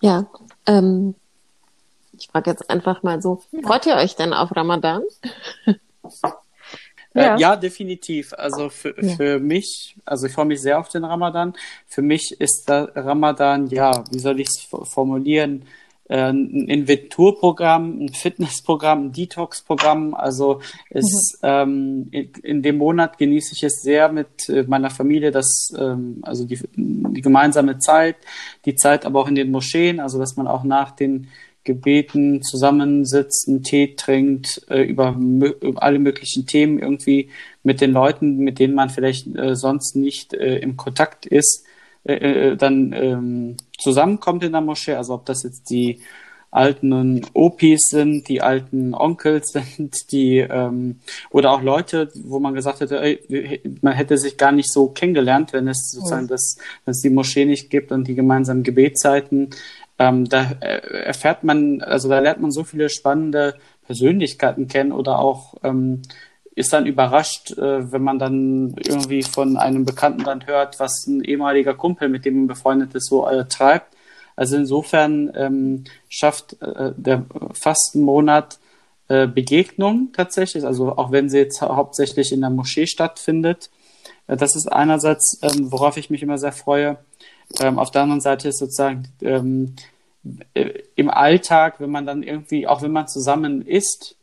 Ja, 0.00 0.26
ähm, 0.66 1.14
ich 2.20 2.28
frage 2.28 2.50
jetzt 2.50 2.70
einfach 2.70 3.02
mal 3.02 3.20
so, 3.20 3.42
freut 3.62 3.86
ihr 3.86 3.96
euch 3.96 4.14
denn 4.16 4.32
auf 4.32 4.54
Ramadan? 4.54 5.02
Ja. 7.12 7.34
Äh, 7.34 7.40
ja, 7.40 7.56
definitiv. 7.56 8.32
Also 8.34 8.68
für, 8.68 8.94
ja. 9.02 9.16
für 9.16 9.40
mich, 9.40 9.96
also 10.04 10.26
ich 10.26 10.32
freue 10.32 10.44
mich 10.44 10.60
sehr 10.60 10.78
auf 10.78 10.88
den 10.88 11.04
Ramadan. 11.04 11.54
Für 11.86 12.02
mich 12.02 12.36
ist 12.38 12.68
der 12.68 12.92
Ramadan, 12.94 13.66
ja, 13.66 14.04
wie 14.12 14.18
soll 14.20 14.38
ich 14.38 14.48
es 14.48 14.68
formulieren, 14.84 15.64
äh, 16.08 16.30
ein 16.30 16.68
Inventurprogramm, 16.68 18.04
ein 18.04 18.08
Fitnessprogramm, 18.10 19.06
ein 19.06 19.12
Detox-Programm. 19.12 20.14
Also 20.14 20.60
es, 20.88 21.38
mhm. 21.42 21.48
ähm, 21.48 22.08
in, 22.10 22.32
in, 22.42 22.62
dem 22.62 22.78
Monat 22.78 23.18
genieße 23.18 23.54
ich 23.54 23.64
es 23.64 23.82
sehr 23.82 24.10
mit 24.10 24.48
äh, 24.48 24.64
meiner 24.64 24.90
Familie, 24.90 25.30
das, 25.30 25.72
ähm, 25.76 26.18
also 26.22 26.44
die, 26.44 26.60
die 26.74 27.22
gemeinsame 27.22 27.78
Zeit, 27.78 28.16
die 28.64 28.74
Zeit 28.74 29.04
aber 29.04 29.20
auch 29.20 29.28
in 29.28 29.34
den 29.34 29.50
Moscheen, 29.50 30.00
also 30.00 30.18
dass 30.18 30.36
man 30.36 30.46
auch 30.46 30.64
nach 30.64 30.92
den 30.92 31.28
Gebeten 31.70 32.42
zusammensitzt, 32.42 33.46
einen 33.46 33.62
Tee 33.62 33.94
trinkt, 33.94 34.62
äh, 34.68 34.82
über, 34.82 35.16
über, 35.16 35.82
alle 35.82 36.00
möglichen 36.00 36.46
Themen 36.46 36.80
irgendwie 36.80 37.30
mit 37.62 37.80
den 37.80 37.92
Leuten, 37.92 38.38
mit 38.38 38.58
denen 38.58 38.74
man 38.74 38.90
vielleicht 38.90 39.26
äh, 39.36 39.54
sonst 39.54 39.94
nicht 39.94 40.34
äh, 40.34 40.58
im 40.58 40.76
Kontakt 40.76 41.26
ist, 41.26 41.64
äh, 42.04 42.14
äh, 42.14 42.56
dann 42.56 42.92
ähm, 42.92 43.56
zusammenkommt 43.78 44.42
in 44.42 44.52
der 44.52 44.62
Moschee. 44.62 44.94
Also 44.94 45.14
ob 45.14 45.26
das 45.26 45.44
jetzt 45.44 45.70
die 45.70 46.00
alten 46.50 47.22
Opis 47.32 47.82
sind, 47.90 48.28
die 48.28 48.42
alten 48.42 48.94
Onkels 48.94 49.48
sind, 49.52 50.10
die 50.10 50.38
ähm, 50.38 50.96
oder 51.30 51.52
auch 51.52 51.62
Leute, 51.62 52.10
wo 52.14 52.40
man 52.40 52.54
gesagt 52.54 52.80
hätte, 52.80 53.00
ey, 53.00 53.60
man 53.80 53.94
hätte 53.94 54.18
sich 54.18 54.36
gar 54.36 54.52
nicht 54.52 54.72
so 54.72 54.88
kennengelernt, 54.88 55.52
wenn 55.52 55.68
es 55.68 55.90
sozusagen 55.92 56.26
das, 56.26 56.56
wenn 56.84 56.92
es 56.92 57.00
die 57.00 57.10
Moschee 57.10 57.44
nicht 57.44 57.70
gibt 57.70 57.92
und 57.92 58.08
die 58.08 58.14
gemeinsamen 58.14 58.62
Gebetszeiten 58.62 59.50
ähm, 60.00 60.24
da 60.24 60.52
äh, 60.60 61.02
erfährt 61.04 61.44
man, 61.44 61.82
also 61.82 62.08
da 62.08 62.20
lernt 62.20 62.40
man 62.40 62.50
so 62.50 62.64
viele 62.64 62.88
spannende 62.88 63.56
Persönlichkeiten 63.84 64.66
kennen 64.66 64.92
oder 64.92 65.18
auch 65.18 65.56
ähm, 65.62 66.00
ist 66.54 66.72
dann 66.72 66.86
überrascht, 66.86 67.50
äh, 67.58 67.92
wenn 67.92 68.02
man 68.02 68.18
dann 68.18 68.74
irgendwie 68.78 69.22
von 69.22 69.58
einem 69.58 69.84
Bekannten 69.84 70.24
dann 70.24 70.46
hört, 70.46 70.80
was 70.80 71.06
ein 71.06 71.22
ehemaliger 71.22 71.74
Kumpel, 71.74 72.08
mit 72.08 72.24
dem 72.24 72.38
man 72.38 72.46
befreundet 72.46 72.94
ist, 72.94 73.08
so 73.08 73.28
äh, 73.28 73.44
treibt. 73.44 73.94
Also 74.36 74.56
insofern 74.56 75.32
ähm, 75.34 75.84
schafft 76.08 76.56
äh, 76.62 76.92
der 76.96 77.26
Fastenmonat 77.52 78.58
äh, 79.08 79.26
Begegnung 79.26 80.12
tatsächlich, 80.14 80.64
also 80.64 80.96
auch 80.96 81.12
wenn 81.12 81.28
sie 81.28 81.38
jetzt 81.38 81.60
hauptsächlich 81.60 82.32
in 82.32 82.40
der 82.40 82.48
Moschee 82.48 82.86
stattfindet. 82.86 83.68
Äh, 84.28 84.38
das 84.38 84.56
ist 84.56 84.66
einerseits, 84.66 85.38
ähm, 85.42 85.70
worauf 85.70 85.98
ich 85.98 86.08
mich 86.08 86.22
immer 86.22 86.38
sehr 86.38 86.52
freue. 86.52 86.96
Ähm, 87.58 87.78
auf 87.78 87.90
der 87.90 88.02
anderen 88.02 88.20
Seite 88.20 88.48
ist 88.48 88.58
sozusagen 88.58 89.08
ähm, 89.22 89.74
äh, 90.54 90.70
im 90.96 91.10
Alltag, 91.10 91.80
wenn 91.80 91.90
man 91.90 92.06
dann 92.06 92.22
irgendwie, 92.22 92.66
auch 92.66 92.82
wenn 92.82 92.92
man 92.92 93.08
zusammen 93.08 93.62
isst, 93.62 94.16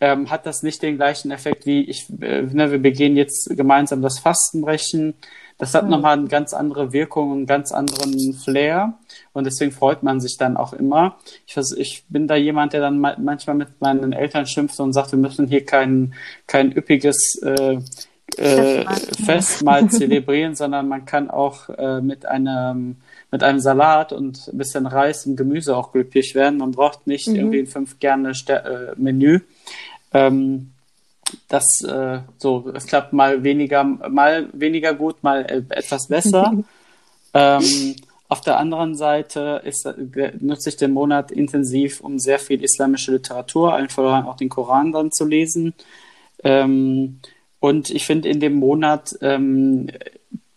ähm, 0.00 0.30
hat 0.30 0.44
das 0.44 0.62
nicht 0.62 0.82
den 0.82 0.96
gleichen 0.96 1.30
Effekt 1.30 1.66
wie 1.66 1.82
ich, 1.82 2.06
äh, 2.20 2.42
ne, 2.42 2.70
wir 2.70 2.78
begehen 2.78 3.16
jetzt 3.16 3.48
gemeinsam 3.56 4.02
das 4.02 4.18
Fastenbrechen. 4.18 5.14
Das 5.56 5.72
hat 5.72 5.84
mhm. 5.84 5.90
nochmal 5.90 6.18
eine 6.18 6.28
ganz 6.28 6.52
andere 6.52 6.92
Wirkung, 6.92 7.32
einen 7.32 7.46
ganz 7.46 7.72
anderen 7.72 8.34
Flair. 8.34 8.98
Und 9.32 9.44
deswegen 9.44 9.72
freut 9.72 10.02
man 10.02 10.20
sich 10.20 10.36
dann 10.36 10.56
auch 10.56 10.72
immer. 10.72 11.16
Ich, 11.46 11.56
ich 11.76 12.04
bin 12.08 12.26
da 12.26 12.34
jemand, 12.34 12.72
der 12.72 12.80
dann 12.80 12.98
manchmal 12.98 13.56
mit 13.56 13.80
meinen 13.80 14.12
Eltern 14.12 14.46
schimpft 14.46 14.78
und 14.80 14.92
sagt, 14.92 15.12
wir 15.12 15.18
müssen 15.18 15.46
hier 15.46 15.64
kein, 15.64 16.14
kein 16.46 16.72
üppiges 16.72 17.40
äh, 17.42 17.78
äh, 18.38 18.84
Festmahl 19.24 19.88
zelebrieren, 19.90 20.54
sondern 20.54 20.88
man 20.88 21.04
kann 21.04 21.30
auch 21.30 21.68
äh, 21.70 22.00
mit 22.00 22.26
einem 22.26 22.96
mit 23.30 23.42
einem 23.42 23.58
Salat 23.58 24.12
und 24.12 24.46
ein 24.46 24.58
bisschen 24.58 24.86
Reis 24.86 25.26
und 25.26 25.34
Gemüse 25.34 25.76
auch 25.76 25.90
glücklich 25.90 26.36
werden. 26.36 26.58
Man 26.58 26.70
braucht 26.70 27.08
nicht 27.08 27.26
mhm. 27.26 27.34
irgendwie 27.34 27.58
ein 27.58 27.66
fünf 27.66 27.98
gerne 27.98 28.30
äh, 28.30 28.92
Menü. 28.96 29.40
Ähm, 30.12 30.70
das 31.48 31.64
äh, 31.82 32.20
so, 32.38 32.70
es 32.74 32.86
klappt 32.86 33.12
mal 33.12 33.42
weniger, 33.42 33.82
mal 33.82 34.48
weniger 34.52 34.94
gut, 34.94 35.22
mal 35.22 35.44
äh, 35.46 35.62
etwas 35.70 36.06
besser. 36.06 36.52
ähm, 37.34 37.96
auf 38.28 38.40
der 38.40 38.58
anderen 38.58 38.94
Seite 38.94 39.62
ist, 39.64 39.84
äh, 39.84 40.32
nutze 40.38 40.68
ich 40.68 40.76
den 40.76 40.92
Monat 40.92 41.30
intensiv, 41.30 42.00
um 42.00 42.18
sehr 42.18 42.38
viel 42.38 42.62
islamische 42.62 43.12
Literatur, 43.12 43.74
allen 43.74 43.88
voran 43.88 44.26
auch 44.26 44.36
den 44.36 44.48
Koran 44.48 44.92
dann 44.92 45.10
zu 45.10 45.24
lesen. 45.24 45.74
Ähm, 46.42 47.20
und 47.64 47.88
ich 47.88 48.04
finde, 48.04 48.28
in 48.28 48.40
dem 48.40 48.56
Monat 48.56 49.16
ähm, 49.22 49.88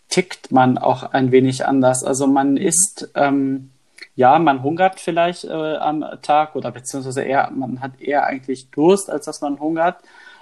tickt 0.10 0.52
man 0.52 0.78
auch 0.78 1.04
ein 1.04 1.32
wenig 1.32 1.66
anders. 1.66 2.04
Also 2.04 2.28
man 2.28 2.58
isst, 2.58 3.10
ähm, 3.16 3.70
ja, 4.18 4.38
man 4.40 4.62
hungert 4.62 5.00
vielleicht 5.00 5.46
äh, 5.46 5.78
am 5.78 6.04
Tag 6.22 6.58
oder 6.58 6.70
beziehungsweise 6.70 7.22
eher, 7.22 7.50
man 7.52 7.80
hat 7.80 8.02
eher 8.02 8.26
eigentlich 8.26 8.72
Durst, 8.72 9.10
als 9.10 9.24
dass 9.24 9.40
man 9.40 9.58
hungert. 9.62 9.96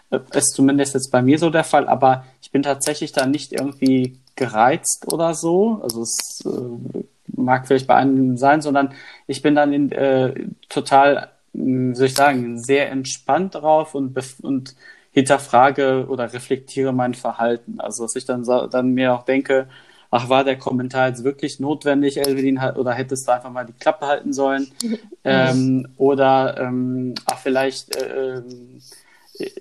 Äh, 0.10 0.22
ist 0.34 0.56
zumindest 0.56 0.96
jetzt 0.96 1.12
bei 1.12 1.22
mir 1.22 1.38
so 1.38 1.52
der 1.52 1.64
Fall, 1.64 1.88
aber 1.88 2.26
ich 2.42 2.50
bin 2.50 2.64
tatsächlich 2.64 3.12
da 3.12 3.28
nicht 3.28 3.54
irgendwie 3.54 4.18
gereizt 4.36 5.06
oder 5.14 5.36
so. 5.36 5.82
Also 5.84 6.02
es 6.02 6.44
äh, 6.48 7.04
mag 7.28 7.68
vielleicht 7.68 7.86
bei 7.86 7.94
einem 7.94 8.38
sein, 8.38 8.64
sondern 8.64 8.92
ich 9.28 9.44
bin 9.44 9.54
dann 9.54 9.72
in, 9.72 9.92
äh, 9.92 10.34
total, 10.68 11.30
wie 11.54 11.94
soll 11.94 12.08
ich 12.08 12.16
sagen, 12.16 12.60
sehr 12.60 12.90
entspannt 12.90 13.54
drauf 13.54 13.94
und, 13.94 14.18
und 14.42 14.76
hinterfrage 15.16 16.08
oder 16.10 16.34
reflektiere 16.34 16.92
mein 16.92 17.14
Verhalten. 17.14 17.80
Also 17.80 18.04
dass 18.04 18.18
ich 18.18 18.26
dann, 18.26 18.44
dann 18.44 18.90
mir 18.90 19.14
auch 19.14 19.24
denke, 19.24 19.70
ach, 20.12 20.28
war 20.28 20.44
der 20.44 20.58
Kommentar 20.58 21.08
jetzt 21.08 21.24
wirklich 21.24 21.62
notwendig, 21.62 22.18
Elvedin, 22.18 22.60
oder 22.60 22.92
hättest 22.92 23.26
du 23.26 23.32
einfach 23.32 23.50
mal 23.50 23.66
die 23.66 23.74
Klappe 23.74 24.08
halten 24.08 24.34
sollen? 24.34 24.68
ähm, 25.24 25.88
oder 25.96 26.58
ähm, 26.60 27.16
ach, 27.26 27.40
vielleicht 27.40 27.96
äh, 27.96 28.42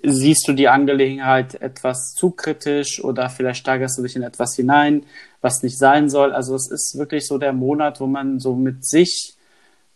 siehst 0.03 0.45
du 0.45 0.51
die 0.51 0.67
Angelegenheit 0.67 1.55
etwas 1.61 2.13
zu 2.15 2.31
kritisch 2.31 3.01
oder 3.01 3.29
vielleicht 3.29 3.61
steigerst 3.61 3.97
du 3.97 4.03
dich 4.03 4.17
in 4.17 4.23
etwas 4.23 4.57
hinein, 4.57 5.05
was 5.39 5.63
nicht 5.63 5.77
sein 5.77 6.09
soll. 6.09 6.33
Also 6.33 6.53
es 6.55 6.69
ist 6.69 6.97
wirklich 6.97 7.25
so 7.25 7.37
der 7.37 7.53
Monat, 7.53 8.01
wo 8.01 8.07
man 8.07 8.41
so 8.41 8.55
mit 8.55 8.85
sich 8.85 9.37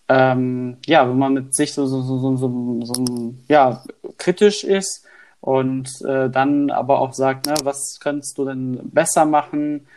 ähm, 0.07 0.77
ja, 0.85 1.07
wo 1.07 1.13
man 1.13 1.33
mit 1.33 1.53
sich 1.53 1.73
so, 1.73 1.85
so, 1.85 2.01
so, 2.01 2.17
so, 2.17 2.37
so, 2.37 2.85
so 2.85 3.35
ja, 3.47 3.83
kritisch 4.17 4.63
ist 4.63 5.05
und 5.41 6.01
äh, 6.01 6.29
dann 6.29 6.69
aber 6.69 7.00
auch 7.00 7.13
sagt, 7.13 7.46
ne, 7.46 7.55
was 7.63 8.00
könntest 8.00 8.38
du 8.38 8.46
denn 8.46 8.79
besser 8.91 9.25
machen? 9.25 9.88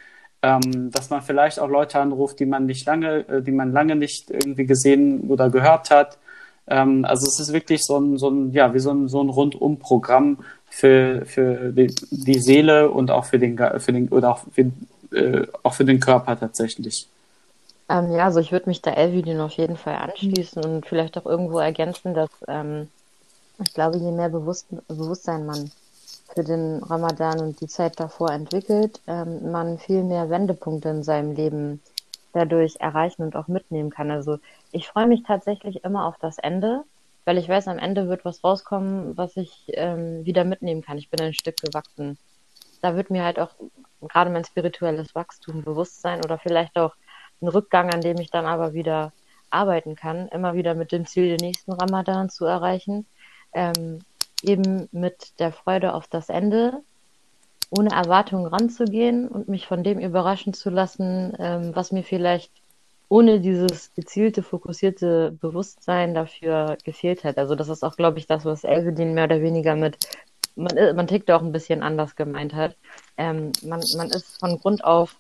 Ähm, 0.45 0.91
dass 0.91 1.11
man 1.11 1.23
vielleicht 1.23 1.61
auch 1.61 1.69
Leute 1.69 2.01
anruft, 2.01 2.41
die 2.41 2.47
man 2.47 2.67
nicht 2.67 2.85
lange, 2.87 3.29
äh, 3.29 3.43
die 3.43 3.53
man 3.53 3.73
lange 3.73 3.95
nicht 3.97 4.31
irgendwie 4.31 4.67
gesehen 4.67 5.31
oder 5.31 5.51
gehört 5.51 5.91
hat. 5.91 6.19
Ähm, 6.67 7.05
also 7.05 7.27
es 7.27 7.39
ist 7.39 7.53
wirklich 7.53 7.85
so 7.85 7.99
ein, 7.99 8.19
so 8.19 8.29
ein 8.29 8.53
ja, 8.53 8.75
wie 8.75 8.81
so 8.81 8.91
ein, 8.91 9.09
so 9.09 9.23
ein 9.23 9.29
Rundum-Programm 9.29 10.39
für, 10.69 11.25
für 11.27 11.73
die, 11.73 11.95
die 12.11 12.41
Seele 12.41 12.91
und 12.91 13.11
auch 13.11 13.25
für 13.25 13.39
den, 13.39 13.59
für 13.79 13.93
den 13.93 14.09
oder 14.09 14.33
auch 14.33 14.41
für, 14.53 14.71
äh, 15.17 15.47
auch 15.63 15.75
für 15.75 15.85
den 15.85 16.01
Körper 16.01 16.39
tatsächlich. 16.39 17.09
Ähm, 17.89 18.13
ja, 18.13 18.25
also 18.25 18.41
ich 18.41 18.53
würde 18.53 18.69
mich 18.69 18.81
da 18.81 18.93
Elvidin 18.93 19.41
auf 19.41 19.53
jeden 19.53 19.77
Fall 19.77 19.97
anschließen 19.97 20.65
und 20.65 20.87
vielleicht 20.87 21.19
auch 21.19 21.27
irgendwo 21.27 21.59
ergänzen, 21.59 22.15
dass 22.15 22.31
ähm, 22.49 22.89
ich 23.63 23.75
glaube, 23.75 23.99
je 23.99 24.11
mehr 24.11 24.29
Bewusst 24.29 24.69
Bewusstsein 24.89 25.47
man 25.47 25.71
für 26.35 26.45
den 26.45 26.83
Ramadan 26.83 27.41
und 27.41 27.61
die 27.61 27.67
Zeit 27.67 28.01
davor 28.01 28.31
entwickelt, 28.31 29.01
ähm, 29.07 29.51
man 29.51 29.79
viel 29.79 30.03
mehr 30.03 30.31
Wendepunkte 30.31 30.89
in 30.89 31.03
seinem 31.03 31.35
Leben 31.35 31.81
dadurch 32.33 32.77
erreichen 32.81 33.23
und 33.23 33.37
auch 33.37 33.49
mitnehmen 33.49 33.91
kann. 33.91 34.11
Also 34.11 34.39
ich 34.71 34.89
freue 34.89 35.07
mich 35.07 35.23
tatsächlich 35.25 35.85
immer 35.85 36.07
auf 36.07 36.17
das 36.19 36.39
Ende, 36.39 36.85
weil 37.25 37.37
ich 37.39 37.49
weiß, 37.49 37.69
am 37.69 37.79
Ende 37.79 38.09
wird 38.09 38.25
was 38.25 38.43
rauskommen, 38.43 39.17
was 39.17 39.37
ich 39.37 39.65
ähm, 39.75 40.25
wieder 40.25 40.45
mitnehmen 40.45 40.83
kann. 40.83 40.99
Ich 40.99 41.11
bin 41.11 41.21
ein 41.21 41.35
Stück 41.35 41.57
gewachsen. 41.59 42.17
Da 42.81 42.97
wird 42.97 43.11
mir 43.11 43.25
halt 43.25 43.39
auch 43.39 43.51
gerade 44.01 44.31
mein 44.31 44.45
spirituelles 44.45 45.15
Wachstum 45.15 45.63
bewusst 45.63 46.01
sein 46.01 46.25
oder 46.25 46.39
vielleicht 46.39 46.77
auch 46.79 46.95
ein 47.43 47.49
Rückgang, 47.49 47.93
an 47.93 48.01
dem 48.01 48.19
ich 48.19 48.31
dann 48.31 48.47
aber 48.47 48.73
wieder 48.73 49.13
arbeiten 49.51 49.97
kann, 49.97 50.29
immer 50.29 50.55
wieder 50.55 50.75
mit 50.75 50.93
dem 50.93 51.07
Ziel, 51.07 51.37
den 51.37 51.47
nächsten 51.47 51.73
Ramadan 51.73 52.31
zu 52.31 52.47
erreichen 52.47 53.07
ähm, 53.53 54.01
eben 54.43 54.89
mit 54.93 55.39
der 55.39 55.53
Freude 55.53 55.95
auf 55.95 56.07
das 56.09 56.29
Ende, 56.29 56.83
ohne 57.71 57.91
Erwartungen 57.91 58.47
ranzugehen 58.47 59.29
und 59.29 59.49
mich 59.49 59.67
von 59.67 59.83
dem 59.83 59.99
überraschen 59.99 60.53
zu 60.53 60.71
lassen, 60.71 61.35
ähm, 61.39 61.75
was 61.75 61.93
mir 61.93 62.03
vielleicht 62.03 62.51
ohne 63.09 63.41
dieses 63.41 63.95
gezielte, 63.95 64.43
fokussierte 64.43 65.37
Bewusstsein 65.41 66.15
dafür 66.15 66.79
gefehlt 66.83 67.25
hat. 67.25 67.37
Also 67.37 67.55
das 67.55 67.69
ist 67.69 67.83
auch, 67.83 67.97
glaube 67.97 68.19
ich, 68.19 68.27
das, 68.27 68.45
was 68.45 68.65
Elvedin 68.65 69.15
mehr 69.15 69.25
oder 69.25 69.43
weniger 69.43 69.77
mit, 69.77 69.99
man, 70.57 70.75
man 70.97 71.07
tickt 71.07 71.31
auch 71.31 71.43
ein 71.43 71.53
bisschen 71.53 71.83
anders 71.83 72.17
gemeint 72.17 72.55
hat. 72.55 72.75
Ähm, 73.19 73.53
man, 73.63 73.83
man 73.97 74.09
ist 74.09 74.39
von 74.39 74.59
Grund 74.59 74.85
auf 74.85 75.17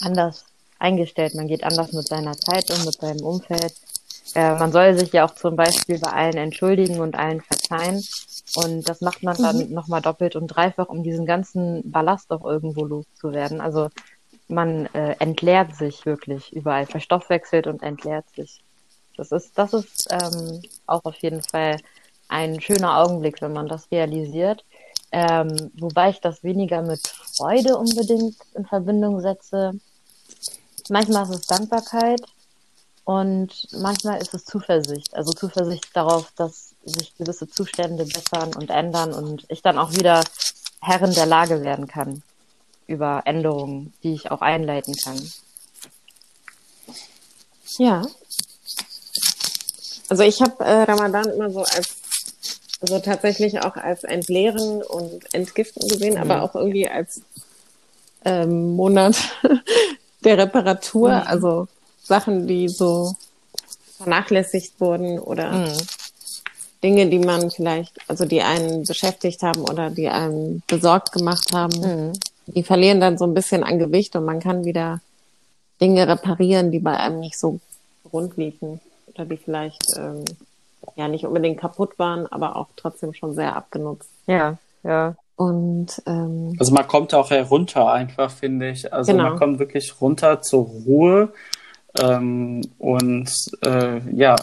anders 0.00 0.44
eingestellt, 0.78 1.34
man 1.34 1.48
geht 1.48 1.64
anders 1.64 1.92
mit 1.92 2.06
seiner 2.06 2.36
Zeit 2.36 2.70
um, 2.70 2.84
mit 2.84 3.00
seinem 3.00 3.24
Umfeld 3.24 3.74
Äh, 4.34 4.54
man 4.54 4.72
soll 4.72 4.96
sich 4.98 5.12
ja 5.12 5.24
auch 5.24 5.34
zum 5.34 5.56
Beispiel 5.56 5.98
bei 5.98 6.10
allen 6.10 6.36
entschuldigen 6.36 7.00
und 7.00 7.16
allen 7.16 7.40
verzeihen. 7.40 8.02
Und 8.56 8.88
das 8.88 9.00
macht 9.00 9.22
man 9.22 9.36
dann 9.36 9.68
mhm. 9.68 9.72
nochmal 9.72 10.02
doppelt 10.02 10.36
und 10.36 10.48
dreifach, 10.48 10.88
um 10.88 11.02
diesen 11.02 11.26
ganzen 11.26 11.90
Ballast 11.90 12.30
auch 12.30 12.44
irgendwo 12.44 12.84
loszuwerden. 12.84 13.60
Also 13.60 13.88
man 14.48 14.86
äh, 14.94 15.16
entleert 15.18 15.74
sich 15.76 16.06
wirklich 16.06 16.52
überall, 16.52 16.86
verstoffwechselt 16.86 17.66
und 17.66 17.82
entleert 17.82 18.28
sich. 18.34 18.60
Das 19.16 19.32
ist, 19.32 19.56
das 19.58 19.74
ist 19.74 20.08
ähm, 20.10 20.62
auch 20.86 21.04
auf 21.04 21.16
jeden 21.16 21.42
Fall 21.42 21.78
ein 22.28 22.60
schöner 22.60 22.98
Augenblick, 22.98 23.42
wenn 23.42 23.52
man 23.52 23.68
das 23.68 23.90
realisiert. 23.90 24.64
Ähm, 25.12 25.72
wobei 25.74 26.10
ich 26.10 26.20
das 26.20 26.44
weniger 26.44 26.82
mit 26.82 27.06
Freude 27.06 27.76
unbedingt 27.76 28.36
in 28.54 28.64
Verbindung 28.64 29.20
setze. 29.20 29.72
Manchmal 30.88 31.24
ist 31.24 31.30
es 31.30 31.46
Dankbarkeit 31.46 32.22
und 33.10 33.66
manchmal 33.72 34.22
ist 34.22 34.34
es 34.34 34.44
Zuversicht. 34.44 35.12
Also 35.16 35.32
Zuversicht 35.32 35.88
darauf, 35.94 36.30
dass 36.36 36.76
sich 36.84 37.12
gewisse 37.16 37.50
Zustände 37.50 38.04
bessern 38.04 38.54
und 38.54 38.70
ändern 38.70 39.12
und 39.12 39.46
ich 39.48 39.62
dann 39.62 39.78
auch 39.78 39.94
wieder 39.94 40.22
Herrin 40.80 41.12
der 41.12 41.26
Lage 41.26 41.64
werden 41.64 41.88
kann 41.88 42.22
über 42.86 43.22
Änderungen, 43.24 43.92
die 44.04 44.14
ich 44.14 44.30
auch 44.30 44.42
einleiten 44.42 44.94
kann. 44.94 45.20
Ja. 47.78 48.06
Also 50.08 50.22
ich 50.22 50.40
habe 50.40 50.64
äh, 50.64 50.82
Ramadan 50.82 51.30
immer 51.30 51.50
so 51.50 51.64
als 51.64 51.96
also 52.80 53.00
tatsächlich 53.00 53.60
auch 53.64 53.74
als 53.74 54.04
Entleeren 54.04 54.84
und 54.84 55.34
Entgiften 55.34 55.88
gesehen, 55.88 56.14
mhm. 56.14 56.20
aber 56.20 56.42
auch 56.42 56.54
irgendwie 56.54 56.88
als 56.88 57.22
ähm, 58.24 58.76
Monat 58.76 59.16
der 60.24 60.38
Reparatur, 60.38 61.08
mhm. 61.08 61.26
also 61.26 61.68
Sachen, 62.10 62.48
die 62.48 62.68
so 62.68 63.14
vernachlässigt 63.96 64.80
wurden 64.80 65.20
oder 65.20 65.52
mhm. 65.52 65.78
Dinge, 66.82 67.06
die 67.06 67.20
man 67.20 67.50
vielleicht, 67.52 67.98
also 68.08 68.24
die 68.24 68.42
einen 68.42 68.84
beschäftigt 68.84 69.42
haben 69.42 69.62
oder 69.62 69.90
die 69.90 70.08
einen 70.08 70.62
besorgt 70.66 71.12
gemacht 71.12 71.52
haben, 71.52 71.80
mhm. 71.80 72.12
die 72.46 72.64
verlieren 72.64 73.00
dann 73.00 73.16
so 73.16 73.26
ein 73.26 73.34
bisschen 73.34 73.62
an 73.62 73.78
Gewicht 73.78 74.16
und 74.16 74.24
man 74.24 74.40
kann 74.40 74.64
wieder 74.64 75.00
Dinge 75.80 76.08
reparieren, 76.08 76.72
die 76.72 76.80
bei 76.80 76.96
einem 76.96 77.20
nicht 77.20 77.38
so 77.38 77.60
rund 78.12 78.36
liefen 78.36 78.80
oder 79.06 79.24
die 79.24 79.36
vielleicht 79.36 79.96
ähm, 79.96 80.24
ja 80.96 81.06
nicht 81.06 81.24
unbedingt 81.24 81.60
kaputt 81.60 81.96
waren, 81.98 82.26
aber 82.26 82.56
auch 82.56 82.68
trotzdem 82.74 83.14
schon 83.14 83.36
sehr 83.36 83.54
abgenutzt. 83.54 84.10
Ja, 84.26 84.58
ja. 84.82 85.14
Und 85.36 86.02
ähm, 86.06 86.56
also 86.58 86.74
man 86.74 86.88
kommt 86.88 87.14
auch 87.14 87.30
herunter 87.30 87.90
einfach, 87.90 88.32
finde 88.32 88.70
ich. 88.70 88.92
Also 88.92 89.12
genau. 89.12 89.30
man 89.30 89.38
kommt 89.38 89.58
wirklich 89.60 90.00
runter 90.00 90.42
zur 90.42 90.64
Ruhe 90.64 91.32
ähm, 91.98 92.60
und 92.78 93.30
äh, 93.64 94.00
ja, 94.14 94.36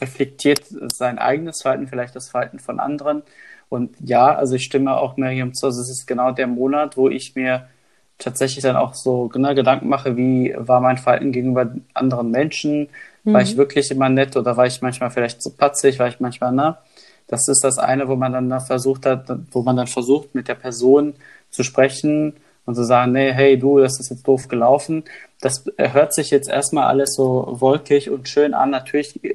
reflektiert 0.00 0.62
sein 0.92 1.18
eigenes 1.18 1.62
Verhalten, 1.62 1.86
vielleicht 1.86 2.16
das 2.16 2.28
Verhalten 2.28 2.58
von 2.58 2.80
anderen. 2.80 3.22
Und 3.68 3.94
ja, 4.00 4.34
also 4.34 4.54
ich 4.54 4.64
stimme 4.64 4.96
auch 4.96 5.16
Miriam 5.16 5.54
zu, 5.54 5.66
also 5.66 5.80
es 5.80 5.90
ist 5.90 6.06
genau 6.06 6.32
der 6.32 6.46
Monat, 6.46 6.96
wo 6.96 7.08
ich 7.08 7.34
mir 7.34 7.68
tatsächlich 8.16 8.62
dann 8.62 8.76
auch 8.76 8.94
so 8.94 9.30
ne, 9.36 9.54
Gedanken 9.54 9.88
mache, 9.88 10.16
wie 10.16 10.54
war 10.56 10.80
mein 10.80 10.98
Verhalten 10.98 11.30
gegenüber 11.30 11.72
anderen 11.94 12.30
Menschen, 12.30 12.88
Mhm. 13.28 13.34
War 13.34 13.42
ich 13.42 13.54
mhm. 13.54 13.58
wirklich 13.58 13.90
immer 13.90 14.08
nett 14.08 14.36
oder 14.36 14.56
war 14.56 14.66
ich 14.66 14.80
manchmal 14.80 15.10
vielleicht 15.10 15.42
zu 15.42 15.50
patzig, 15.50 15.98
war 15.98 16.08
ich 16.08 16.20
manchmal, 16.20 16.52
ne? 16.52 16.78
Das 17.26 17.46
ist 17.46 17.62
das 17.62 17.76
eine, 17.78 18.08
wo 18.08 18.16
man 18.16 18.32
dann 18.32 18.60
versucht 18.62 19.04
hat, 19.04 19.30
wo 19.52 19.62
man 19.62 19.76
dann 19.76 19.86
versucht, 19.86 20.34
mit 20.34 20.48
der 20.48 20.54
Person 20.54 21.12
zu 21.50 21.62
sprechen 21.62 22.32
und 22.64 22.74
zu 22.74 22.84
sagen, 22.84 23.12
nee, 23.12 23.30
hey, 23.32 23.58
du, 23.58 23.78
das 23.80 24.00
ist 24.00 24.08
jetzt 24.10 24.26
doof 24.26 24.48
gelaufen. 24.48 25.04
Das 25.40 25.64
hört 25.78 26.14
sich 26.14 26.30
jetzt 26.30 26.48
erstmal 26.48 26.84
alles 26.84 27.14
so 27.14 27.56
wolkig 27.60 28.10
und 28.10 28.28
schön 28.28 28.54
an. 28.54 28.70
Natürlich 28.70 29.22
äh, 29.24 29.34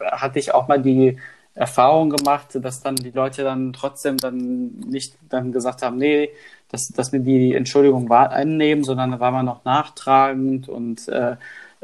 hatte 0.00 0.38
ich 0.38 0.54
auch 0.54 0.68
mal 0.68 0.80
die 0.80 1.18
Erfahrung 1.54 2.10
gemacht, 2.10 2.48
dass 2.54 2.80
dann 2.80 2.96
die 2.96 3.10
Leute 3.10 3.44
dann 3.44 3.72
trotzdem 3.72 4.16
dann 4.16 4.70
nicht 4.86 5.16
dann 5.28 5.52
gesagt 5.52 5.82
haben, 5.82 5.98
nee, 5.98 6.30
dass, 6.70 6.88
dass 6.88 7.12
mir 7.12 7.20
die 7.20 7.54
Entschuldigung 7.54 8.10
annehmen, 8.10 8.84
sondern 8.84 9.10
da 9.10 9.20
war 9.20 9.32
man 9.32 9.46
noch 9.46 9.64
nachtragend 9.64 10.68
und 10.68 11.08
äh, 11.08 11.36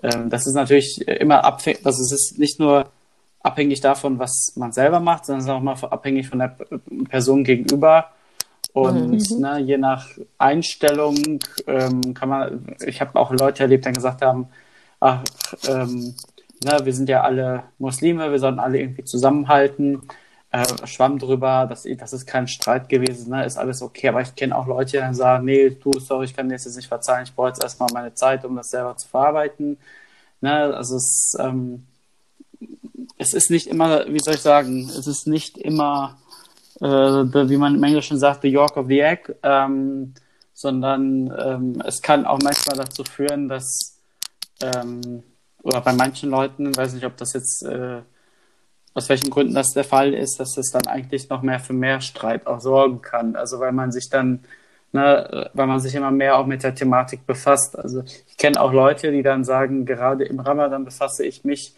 ähm, 0.03 0.31
das 0.31 0.47
ist 0.47 0.55
natürlich 0.55 1.07
immer 1.09 1.45
abhängig, 1.45 1.85
also 1.85 2.03
es 2.03 2.13
ist 2.13 2.39
nicht 2.39 2.61
nur 2.61 2.91
abhängig 3.41 3.81
davon, 3.81 4.19
was 4.19 4.53
man 4.57 4.73
selber 4.73 5.01
macht, 5.01 5.27
sondern 5.27 5.41
es 5.41 5.47
ist 5.47 5.53
auch 5.53 5.61
mal 5.61 5.77
abhängig 5.91 6.29
von 6.29 6.39
der 6.41 6.57
Person 7.09 7.45
gegenüber. 7.45 8.11
Und 8.77 9.31
mhm. 9.31 9.41
ne, 9.41 9.59
je 9.61 9.79
nach 9.79 10.07
Einstellung 10.37 11.17
ähm, 11.67 12.13
kann 12.13 12.29
man, 12.29 12.77
ich 12.85 13.01
habe 13.01 13.19
auch 13.19 13.33
Leute 13.33 13.63
erlebt, 13.63 13.87
die 13.87 13.93
gesagt 13.93 14.21
haben, 14.21 14.49
ach, 15.01 15.25
ähm, 15.67 16.15
ne, 16.63 16.81
wir 16.85 16.93
sind 16.93 17.09
ja 17.09 17.23
alle 17.23 17.63
Muslime, 17.79 18.31
wir 18.31 18.39
sollten 18.39 18.59
alle 18.59 18.79
irgendwie 18.79 19.05
zusammenhalten 19.05 20.03
äh, 20.51 20.67
schwamm 20.87 21.19
drüber, 21.19 21.65
dass, 21.67 21.87
das 21.97 22.13
ist 22.13 22.27
kein 22.27 22.49
Streit 22.49 22.91
gewesen, 22.91 23.31
ne, 23.31 23.47
ist 23.47 23.57
alles 23.57 23.81
okay. 23.81 24.09
Aber 24.09 24.21
ich 24.21 24.35
kenne 24.35 24.55
auch 24.55 24.67
Leute, 24.67 24.91
die 24.91 24.97
dann 24.99 25.15
sagen, 25.15 25.47
nee, 25.47 25.71
du, 25.71 25.99
sorry, 25.99 26.27
ich 26.27 26.37
kann 26.37 26.51
dir 26.51 26.57
jetzt 26.57 26.77
nicht 26.77 26.89
verzeihen, 26.89 27.25
ich 27.25 27.35
brauche 27.35 27.49
jetzt 27.49 27.63
erstmal 27.63 27.89
meine 27.95 28.13
Zeit, 28.13 28.45
um 28.45 28.57
das 28.57 28.69
selber 28.69 28.95
zu 28.99 29.09
verarbeiten. 29.09 29.79
Ne, 30.43 30.53
also 30.53 30.97
es, 30.97 31.35
ähm, 31.41 31.87
es 33.17 33.33
ist 33.33 33.51
nicht 33.51 33.69
immer, 33.69 34.05
wie 34.07 34.21
soll 34.21 34.35
ich 34.35 34.43
sagen, 34.43 34.87
es 34.87 35.07
ist 35.07 35.27
nicht 35.27 35.57
immer, 35.57 36.19
äh, 36.81 37.49
wie 37.49 37.57
man 37.57 37.75
im 37.75 37.83
Englischen 37.83 38.19
sagt, 38.19 38.43
the 38.43 38.49
York 38.49 38.77
of 38.77 38.87
the 38.89 39.01
Egg, 39.01 39.33
ähm, 39.43 40.15
sondern 40.53 41.33
ähm, 41.39 41.83
es 41.85 42.01
kann 42.01 42.25
auch 42.27 42.39
manchmal 42.43 42.77
dazu 42.77 43.05
führen, 43.05 43.49
dass, 43.49 43.99
ähm, 44.63 45.23
oder 45.63 45.81
bei 45.81 45.93
manchen 45.93 46.31
Leuten, 46.31 46.77
weiß 46.77 46.95
nicht, 46.95 47.05
ob 47.05 47.17
das 47.17 47.35
jetzt 47.35 47.63
äh, 47.65 48.01
aus 48.95 49.11
welchen 49.11 49.29
Gründen 49.29 49.55
das 49.55 49.73
der 49.75 49.85
Fall 49.85 50.15
ist, 50.15 50.41
dass 50.41 50.57
es 50.57 50.71
dann 50.71 50.87
eigentlich 50.87 51.29
noch 51.29 51.43
mehr 51.43 51.61
für 51.61 51.75
mehr 51.75 52.01
Streit 52.01 52.47
auch 52.47 52.61
sorgen 52.61 53.03
kann. 53.03 53.37
Also 53.37 53.61
weil 53.61 53.73
man 53.73 53.93
sich 53.93 54.09
dann, 54.09 54.41
ne, 54.93 55.51
weil 55.53 55.67
man 55.67 55.81
sich 55.81 55.95
immer 55.95 56.11
mehr 56.11 56.39
auch 56.39 56.47
mit 56.47 56.63
der 56.63 56.75
Thematik 56.75 57.27
befasst. 57.27 57.79
Also 57.79 58.03
ich 58.27 58.39
kenne 58.39 58.59
auch 58.59 58.73
Leute, 58.73 59.13
die 59.13 59.23
dann 59.23 59.45
sagen, 59.45 59.85
gerade 59.85 60.25
im 60.25 60.41
Ramadan 60.41 60.87
befasse 60.87 61.27
ich 61.27 61.45
mich 61.45 61.75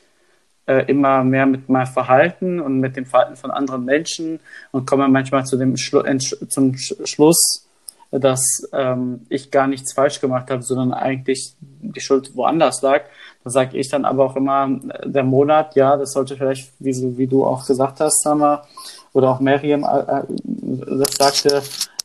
äh, 0.69 0.85
immer 0.87 1.25
mehr 1.25 1.47
mit 1.47 1.69
meinem 1.69 1.87
Verhalten 1.87 2.61
und 2.61 2.79
mit 2.79 2.97
dem 2.97 3.07
Verhalten 3.07 3.37
von 3.37 3.51
anderen 3.51 3.85
Menschen 3.87 4.39
und 4.71 4.87
komme 4.87 5.09
manchmal 5.09 5.47
zu 5.47 5.57
dem 5.57 5.77
Schlu 5.79 6.03
zum 6.49 6.77
Sch 6.77 6.95
Schluss, 7.05 7.67
dass 8.11 8.43
ähm, 8.73 9.27
ich 9.31 9.51
gar 9.51 9.67
nichts 9.67 9.95
falsch 9.95 10.21
gemacht 10.21 10.51
habe, 10.51 10.63
sondern 10.63 10.93
eigentlich 10.93 11.55
die 11.61 12.01
Schuld 12.01 12.37
woanders 12.37 12.83
lag. 12.83 13.03
Da 13.45 13.51
sage 13.51 13.79
ich 13.79 13.89
dann 13.89 14.05
aber 14.05 14.27
auch 14.27 14.37
immer, 14.37 14.79
äh, 14.91 15.09
der 15.09 15.25
Monat, 15.25 15.75
ja, 15.75 15.97
das 15.97 16.13
sollte 16.13 16.37
vielleicht, 16.37 16.71
wie, 16.79 17.17
wie 17.17 17.27
du 17.27 17.45
auch 17.45 17.67
gesagt 17.67 18.01
hast, 18.01 18.23
Summer, 18.23 18.67
oder 19.15 19.31
auch 19.31 19.41
Miriam 19.41 19.85
äh, 19.85 20.21
äh, 20.21 20.99
das 20.99 21.15
sagte, 21.15 21.63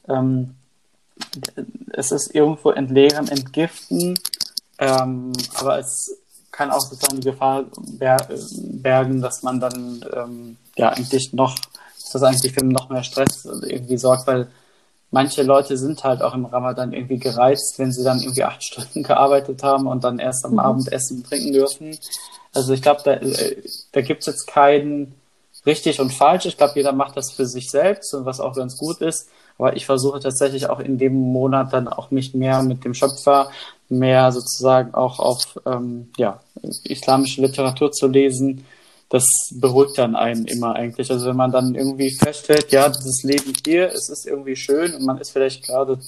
ähm, 0.07 0.55
es 1.91 2.11
ist 2.11 2.33
irgendwo 2.33 2.71
entleeren, 2.71 3.27
entgiften, 3.27 4.17
ähm, 4.79 5.33
aber 5.59 5.79
es 5.79 6.22
kann 6.53 6.71
auch 6.71 6.79
sozusagen 6.79 7.19
die 7.19 7.31
Gefahr 7.31 7.65
bergen, 7.99 9.21
dass 9.21 9.43
man 9.43 9.59
dann 9.59 10.05
ähm, 10.15 10.57
ja 10.77 10.89
eigentlich 10.89 11.33
noch, 11.33 11.55
dass 11.55 12.11
das 12.13 12.23
eigentlich 12.23 12.53
für 12.53 12.63
noch 12.63 12.89
mehr 12.89 13.03
Stress 13.03 13.45
irgendwie 13.45 13.97
sorgt, 13.97 14.27
weil 14.27 14.47
manche 15.09 15.41
Leute 15.43 15.77
sind 15.77 16.03
halt 16.03 16.21
auch 16.21 16.35
im 16.35 16.45
Ramadan 16.45 16.93
irgendwie 16.93 17.17
gereizt, 17.17 17.73
wenn 17.77 17.91
sie 17.91 18.03
dann 18.03 18.21
irgendwie 18.21 18.43
acht 18.43 18.63
Stunden 18.71 19.03
gearbeitet 19.03 19.63
haben 19.63 19.87
und 19.87 20.03
dann 20.03 20.19
erst 20.19 20.45
am 20.45 20.53
mhm. 20.53 20.59
Abend 20.59 20.91
essen 20.93 21.17
und 21.17 21.27
trinken 21.27 21.53
dürfen. 21.53 21.97
Also 22.53 22.73
ich 22.73 22.83
glaube, 22.83 23.01
da, 23.03 23.13
äh, 23.13 23.63
da 23.91 24.01
gibt's 24.01 24.27
jetzt 24.27 24.45
keinen 24.45 25.15
richtig 25.65 25.99
und 25.99 26.13
falsch. 26.13 26.45
Ich 26.45 26.57
glaube, 26.57 26.73
jeder 26.75 26.93
macht 26.93 27.17
das 27.17 27.31
für 27.31 27.47
sich 27.47 27.71
selbst 27.71 28.13
und 28.13 28.25
was 28.25 28.39
auch 28.39 28.55
ganz 28.55 28.77
gut 28.77 29.01
ist. 29.01 29.27
Aber 29.57 29.75
ich 29.75 29.85
versuche 29.85 30.19
tatsächlich 30.19 30.69
auch 30.69 30.79
in 30.79 30.97
dem 30.97 31.13
Monat 31.13 31.73
dann 31.73 31.87
auch 31.87 32.11
mich 32.11 32.33
mehr 32.33 32.63
mit 32.63 32.83
dem 32.85 32.93
Schöpfer, 32.93 33.49
mehr 33.89 34.31
sozusagen 34.31 34.93
auch 34.93 35.19
auf 35.19 35.59
ähm, 35.65 36.11
ja, 36.17 36.39
islamische 36.83 37.41
Literatur 37.41 37.91
zu 37.91 38.07
lesen, 38.07 38.65
das 39.09 39.25
beruhigt 39.53 39.97
dann 39.99 40.15
einen 40.15 40.45
immer 40.45 40.75
eigentlich. 40.75 41.11
Also 41.11 41.27
wenn 41.27 41.35
man 41.35 41.51
dann 41.51 41.75
irgendwie 41.75 42.09
feststellt, 42.09 42.71
ja, 42.71 42.89
dieses 42.89 43.21
Leben 43.21 43.53
hier, 43.63 43.91
es 43.91 44.09
ist 44.09 44.25
irgendwie 44.25 44.55
schön 44.55 44.95
und 44.95 45.05
man 45.05 45.19
ist 45.19 45.29
vielleicht 45.29 45.65
gerade 45.65 45.99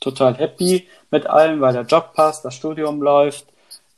total 0.00 0.36
happy 0.36 0.86
mit 1.10 1.26
allem, 1.26 1.60
weil 1.60 1.72
der 1.72 1.82
Job 1.82 2.12
passt, 2.14 2.44
das 2.44 2.54
Studium 2.54 3.02
läuft, 3.02 3.46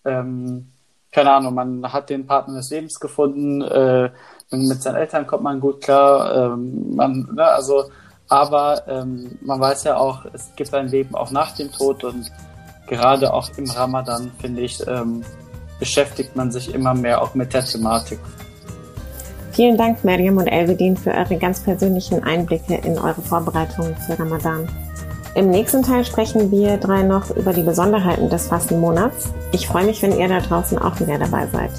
ähm, 0.07 0.69
keine 1.13 1.33
Ahnung, 1.33 1.55
man 1.55 1.93
hat 1.93 2.11
den 2.11 2.27
Partner 2.27 2.57
des 2.57 2.71
Lebens 2.71 2.99
gefunden, 2.99 3.63
äh, 3.63 4.11
mit 4.51 4.83
seinen 4.83 4.97
Eltern 4.97 5.27
kommt 5.27 5.43
man 5.43 5.61
gut 5.61 5.83
klar, 5.83 6.53
ähm, 6.55 6.97
man, 6.97 7.29
ne, 7.35 7.45
also, 7.45 7.85
aber 8.29 8.83
ähm, 8.89 9.39
man 9.43 9.61
weiß 9.61 9.85
ja 9.85 9.97
auch, 9.97 10.25
es 10.33 10.51
gibt 10.57 10.73
ein 10.75 10.89
Leben 10.89 11.15
auch 11.15 11.31
nach 11.31 11.53
dem 11.53 11.71
Tod 11.71 12.05
und 12.05 12.31
gerade 12.87 13.33
auch 13.33 13.51
im 13.57 13.71
Ramadan, 13.71 14.31
finde 14.41 14.63
ich, 14.63 14.87
ähm, 14.87 15.23
beschäftigt 15.79 16.37
man 16.37 16.51
sich 16.51 16.73
immer 16.73 16.95
mehr 16.95 17.23
auch 17.23 17.35
mit 17.35 17.53
der 17.53 17.65
Thematik. 17.65 18.19
Vielen 19.53 19.77
Dank, 19.77 20.05
Mariam 20.05 20.37
und 20.39 20.49
Elvedin, 20.49 20.97
für 20.97 21.13
eure 21.13 21.37
ganz 21.37 21.61
persönlichen 21.61 22.25
Einblicke 22.25 22.75
in 22.75 22.99
eure 22.99 23.23
Vorbereitungen 23.23 23.95
für 23.97 24.19
Ramadan. 24.19 24.69
Im 25.37 25.51
nächsten 25.51 25.83
Teil 25.83 26.05
sprechen 26.05 26.51
wir 26.51 26.77
drei 26.77 27.03
noch 27.03 27.31
über 27.31 27.53
die 27.53 27.63
Besonderheiten 27.63 28.29
des 28.31 28.49
Fastenmonats. 28.49 29.33
Ich 29.53 29.67
freue 29.67 29.85
mich, 29.85 30.01
wenn 30.03 30.17
ihr 30.19 30.29
da 30.29 30.41
draußen 30.41 30.79
auch 30.79 30.99
wieder 31.01 31.19
dabei 31.19 31.47
seid. 31.49 31.71